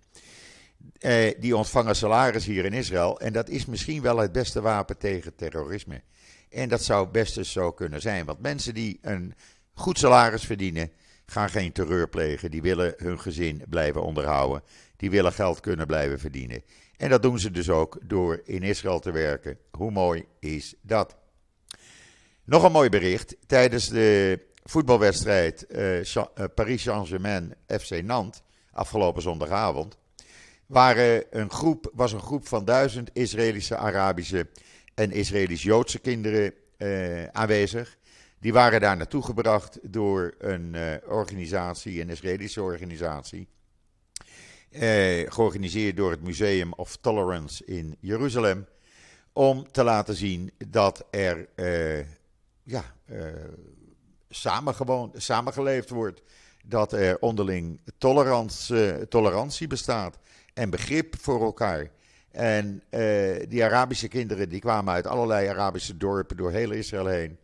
eh, 1.00 1.40
die 1.40 1.58
ontvangen 1.58 1.96
salaris 1.96 2.46
hier 2.46 2.66
in 2.66 2.74
Israël. 2.74 3.20
En 3.20 3.34
dat 3.34 3.50
is 3.50 3.66
misschien 3.66 4.02
wel 4.02 4.18
het 4.18 4.32
beste 4.32 4.62
wapen 4.62 4.98
tegen 4.98 5.36
terrorisme. 5.36 6.02
En 6.50 6.70
dat 6.70 6.84
zou 6.84 7.08
best 7.08 7.38
eens 7.38 7.52
zo 7.52 7.72
kunnen 7.72 8.02
zijn, 8.02 8.26
want 8.26 8.40
mensen 8.40 8.74
die 8.74 9.00
een 9.02 9.34
goed 9.74 9.98
salaris 9.98 10.44
verdienen, 10.44 10.92
gaan 11.30 11.50
geen 11.50 11.72
terreur 11.72 12.10
plegen. 12.10 12.52
Die 12.52 12.62
willen 12.62 12.94
hun 12.98 13.20
gezin 13.20 13.64
blijven 13.70 14.04
onderhouden. 14.04 14.64
Die 14.98 15.10
willen 15.10 15.34
geld 15.34 15.60
kunnen 15.60 15.88
blijven 15.88 16.20
verdienen. 16.20 16.64
En 16.98 17.10
dat 17.10 17.22
doen 17.22 17.40
ze 17.40 17.52
dus 17.52 17.70
ook 17.70 17.98
door 18.04 18.42
in 18.46 18.64
Israël 18.64 19.00
te 19.00 19.12
werken. 19.12 19.58
Hoe 19.72 19.92
mooi 19.92 20.26
is 20.40 20.76
dat? 20.82 21.16
Nog 22.44 22.64
een 22.64 22.72
mooi 22.72 22.90
bericht. 22.90 23.36
Tijdens 23.48 23.90
de 23.90 24.40
voetbalwedstrijd 24.64 25.66
uh, 25.70 26.26
Paris 26.56 26.82
Saint-Germain 26.82 27.56
FC 27.68 28.02
Nantes 28.04 28.42
afgelopen 28.72 29.22
zondagavond 29.22 29.98
waren 30.66 31.24
een 31.30 31.52
groep, 31.52 31.92
was 31.94 32.12
een 32.12 32.22
groep 32.22 32.48
van 32.48 32.66
duizend 32.66 33.10
Israëlische, 33.14 33.78
Arabische 33.78 34.48
en 34.96 35.12
Israëlisch-Joodse 35.12 36.00
kinderen 36.00 36.54
uh, 36.78 37.26
aanwezig. 37.26 37.98
Die 38.40 38.54
waren 38.54 38.82
daar 38.82 38.98
naartoe 38.98 39.24
gebracht 39.24 39.80
door 39.82 40.34
een 40.38 40.74
uh, 40.74 40.94
organisatie, 41.08 42.02
een 42.02 42.10
Israëlische 42.10 42.62
organisatie. 42.62 43.48
Uh, 44.72 45.32
georganiseerd 45.32 45.98
door 45.98 46.12
het 46.12 46.22
Museum 46.22 46.74
of 46.74 46.96
Tolerance 46.96 47.66
in 47.66 47.96
Jeruzalem. 48.00 48.68
Om 49.34 49.72
te 49.72 49.84
laten 49.84 50.16
zien 50.16 50.52
dat 50.68 51.06
er 51.10 51.48
uh, 51.56 52.06
ja, 52.64 52.84
samen 54.30 55.12
samengeleefd 55.14 55.90
wordt. 55.90 56.22
Dat 56.66 56.94
er 56.94 57.20
onderling 57.20 57.80
tolerantie, 57.98 59.08
tolerantie 59.08 59.68
bestaat 59.68 60.18
en 60.54 60.70
begrip 60.70 61.16
voor 61.20 61.42
elkaar. 61.42 61.90
En 62.32 62.84
die 63.50 63.64
Arabische 63.64 64.08
kinderen 64.08 64.50
die 64.50 64.60
kwamen 64.60 64.94
uit 64.94 65.08
allerlei 65.08 65.48
Arabische 65.48 65.98
dorpen 65.98 66.38
door 66.38 66.52
heel 66.52 66.72
Israël 66.72 67.08
heen. 67.08 67.38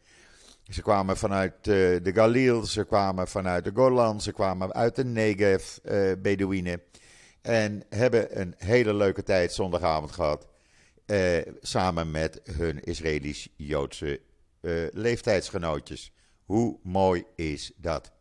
Ze 0.69 0.82
kwamen 0.82 1.17
vanuit 1.17 1.54
uh, 1.54 1.63
de 2.04 2.12
Galil, 2.13 2.65
ze 2.65 2.86
kwamen 2.86 3.28
vanuit 3.28 3.63
de 3.63 3.71
Golan, 3.73 4.21
ze 4.21 4.32
kwamen 4.32 4.73
uit 4.73 4.95
de 4.95 5.06
Negev, 5.06 5.78
uh, 5.84 6.12
Bedouinen. 6.17 6.82
En 7.41 7.84
hebben 7.89 8.41
een 8.41 8.54
hele 8.58 8.93
leuke 8.93 9.23
tijd 9.23 9.54
zondagavond 9.54 10.12
gehad. 10.12 10.47
Uh, 11.06 11.38
samen 11.62 12.12
met 12.12 12.41
hun 12.43 12.80
Israëlisch-Joodse 12.84 14.21
leeftijdsgenootjes. 14.91 16.12
Hoe 16.45 16.80
mooi 16.84 17.23
is 17.36 17.71
dat? 17.78 18.12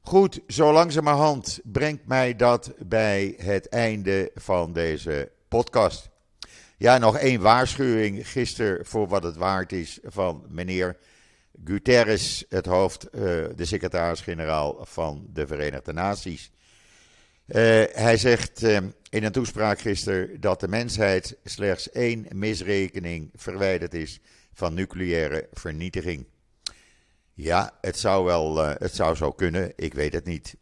Goed, 0.00 0.40
zo 0.46 0.72
langzamerhand 0.72 1.60
brengt 1.64 2.06
mij 2.06 2.36
dat 2.36 2.72
bij 2.78 3.34
het 3.36 3.68
einde 3.68 4.30
van 4.34 4.72
deze 4.72 5.30
podcast. 5.48 6.10
Ja, 6.76 6.98
nog 6.98 7.16
één 7.16 7.40
waarschuwing 7.40 8.28
gisteren 8.28 8.86
voor 8.86 9.08
wat 9.08 9.22
het 9.22 9.36
waard 9.36 9.72
is 9.72 9.98
van 10.02 10.44
meneer 10.48 10.96
Guterres, 11.64 12.44
het 12.48 12.66
hoofd, 12.66 13.04
uh, 13.04 13.20
de 13.54 13.64
secretaris-generaal 13.64 14.86
van 14.86 15.26
de 15.32 15.46
Verenigde 15.46 15.92
Naties. 15.92 16.50
Uh, 17.46 17.54
hij 17.92 18.16
zegt 18.16 18.62
uh, 18.62 18.76
in 19.10 19.24
een 19.24 19.32
toespraak 19.32 19.80
gisteren 19.80 20.40
dat 20.40 20.60
de 20.60 20.68
mensheid 20.68 21.38
slechts 21.44 21.90
één 21.90 22.26
misrekening 22.32 23.30
verwijderd 23.34 23.94
is 23.94 24.20
van 24.52 24.74
nucleaire 24.74 25.48
vernietiging. 25.52 26.26
Ja, 27.34 27.78
het 27.80 27.98
zou 27.98 28.24
wel, 28.24 28.56
het 28.56 28.94
zou 28.94 29.14
zo 29.14 29.32
kunnen, 29.32 29.72
ik 29.76 29.94
weet 29.94 30.12
het 30.12 30.24
niet. 30.24 30.56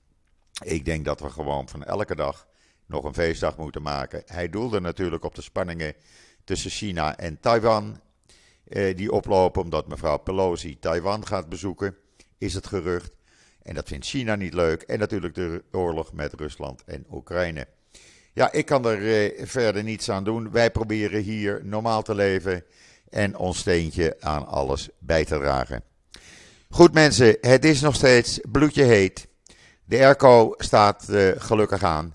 Ik 0.63 0.85
denk 0.85 1.05
dat 1.05 1.21
we 1.21 1.31
gewoon 1.31 1.69
van 1.69 1.85
elke 1.85 2.15
dag 2.15 2.47
nog 2.87 3.05
een 3.05 3.15
feestdag 3.15 3.57
moeten 3.57 3.83
maken. 3.83 4.23
Hij 4.27 4.49
doelde 4.49 4.81
natuurlijk 4.81 5.25
op 5.25 5.35
de 5.35 5.43
spanningen 5.43 5.95
tussen 6.45 6.71
China 6.71 7.17
en 7.17 7.41
Taiwan. 7.41 8.01
Eh, 8.69 8.97
die 8.97 9.13
oplopen 9.13 9.63
omdat 9.63 9.89
mevrouw 9.89 10.17
Pelosi 10.17 10.79
Taiwan 10.79 11.27
gaat 11.27 11.49
bezoeken, 11.49 11.97
is 12.39 12.55
het 12.55 12.67
gerucht. 12.67 13.11
En 13.63 13.75
dat 13.75 13.89
vindt 13.89 14.07
China 14.07 14.35
niet 14.35 14.55
leuk. 14.55 14.83
En 14.83 14.99
natuurlijk 14.99 15.35
de 15.35 15.65
oorlog 15.73 16.13
met 16.13 16.33
Rusland 16.33 16.85
en 16.85 17.07
Oekraïne. 17.11 17.67
Ja, 18.33 18.53
ik 18.53 18.67
kan 18.67 18.87
er 18.87 19.33
eh, 19.33 19.47
verder 19.47 19.83
niets 19.83 20.11
aan 20.11 20.25
doen. 20.25 20.51
Wij 20.51 20.71
proberen 20.71 21.23
hier 21.23 21.61
normaal 21.65 22.03
te 22.03 22.15
leven 22.15 22.65
en 23.11 23.37
ons 23.37 23.59
steentje 23.59 24.17
aan 24.21 24.47
alles 24.47 24.89
bij 24.99 25.25
te 25.25 25.39
dragen. 25.39 25.83
Goed 26.69 26.93
mensen, 26.95 27.37
het 27.41 27.65
is 27.65 27.81
nog 27.81 27.95
steeds 27.95 28.41
bloedje 28.51 28.83
heet. 28.83 29.29
De 29.85 29.99
airco 29.99 30.55
staat 30.57 31.07
uh, 31.11 31.33
gelukkig 31.37 31.83
aan. 31.83 32.15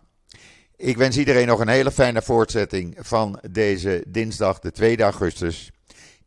Ik 0.75 0.97
wens 0.97 1.17
iedereen 1.17 1.47
nog 1.47 1.59
een 1.59 1.67
hele 1.67 1.91
fijne 1.91 2.21
voortzetting 2.21 2.97
van 2.99 3.39
deze 3.51 4.03
dinsdag, 4.07 4.59
de 4.59 4.71
2 4.71 5.01
augustus. 5.01 5.71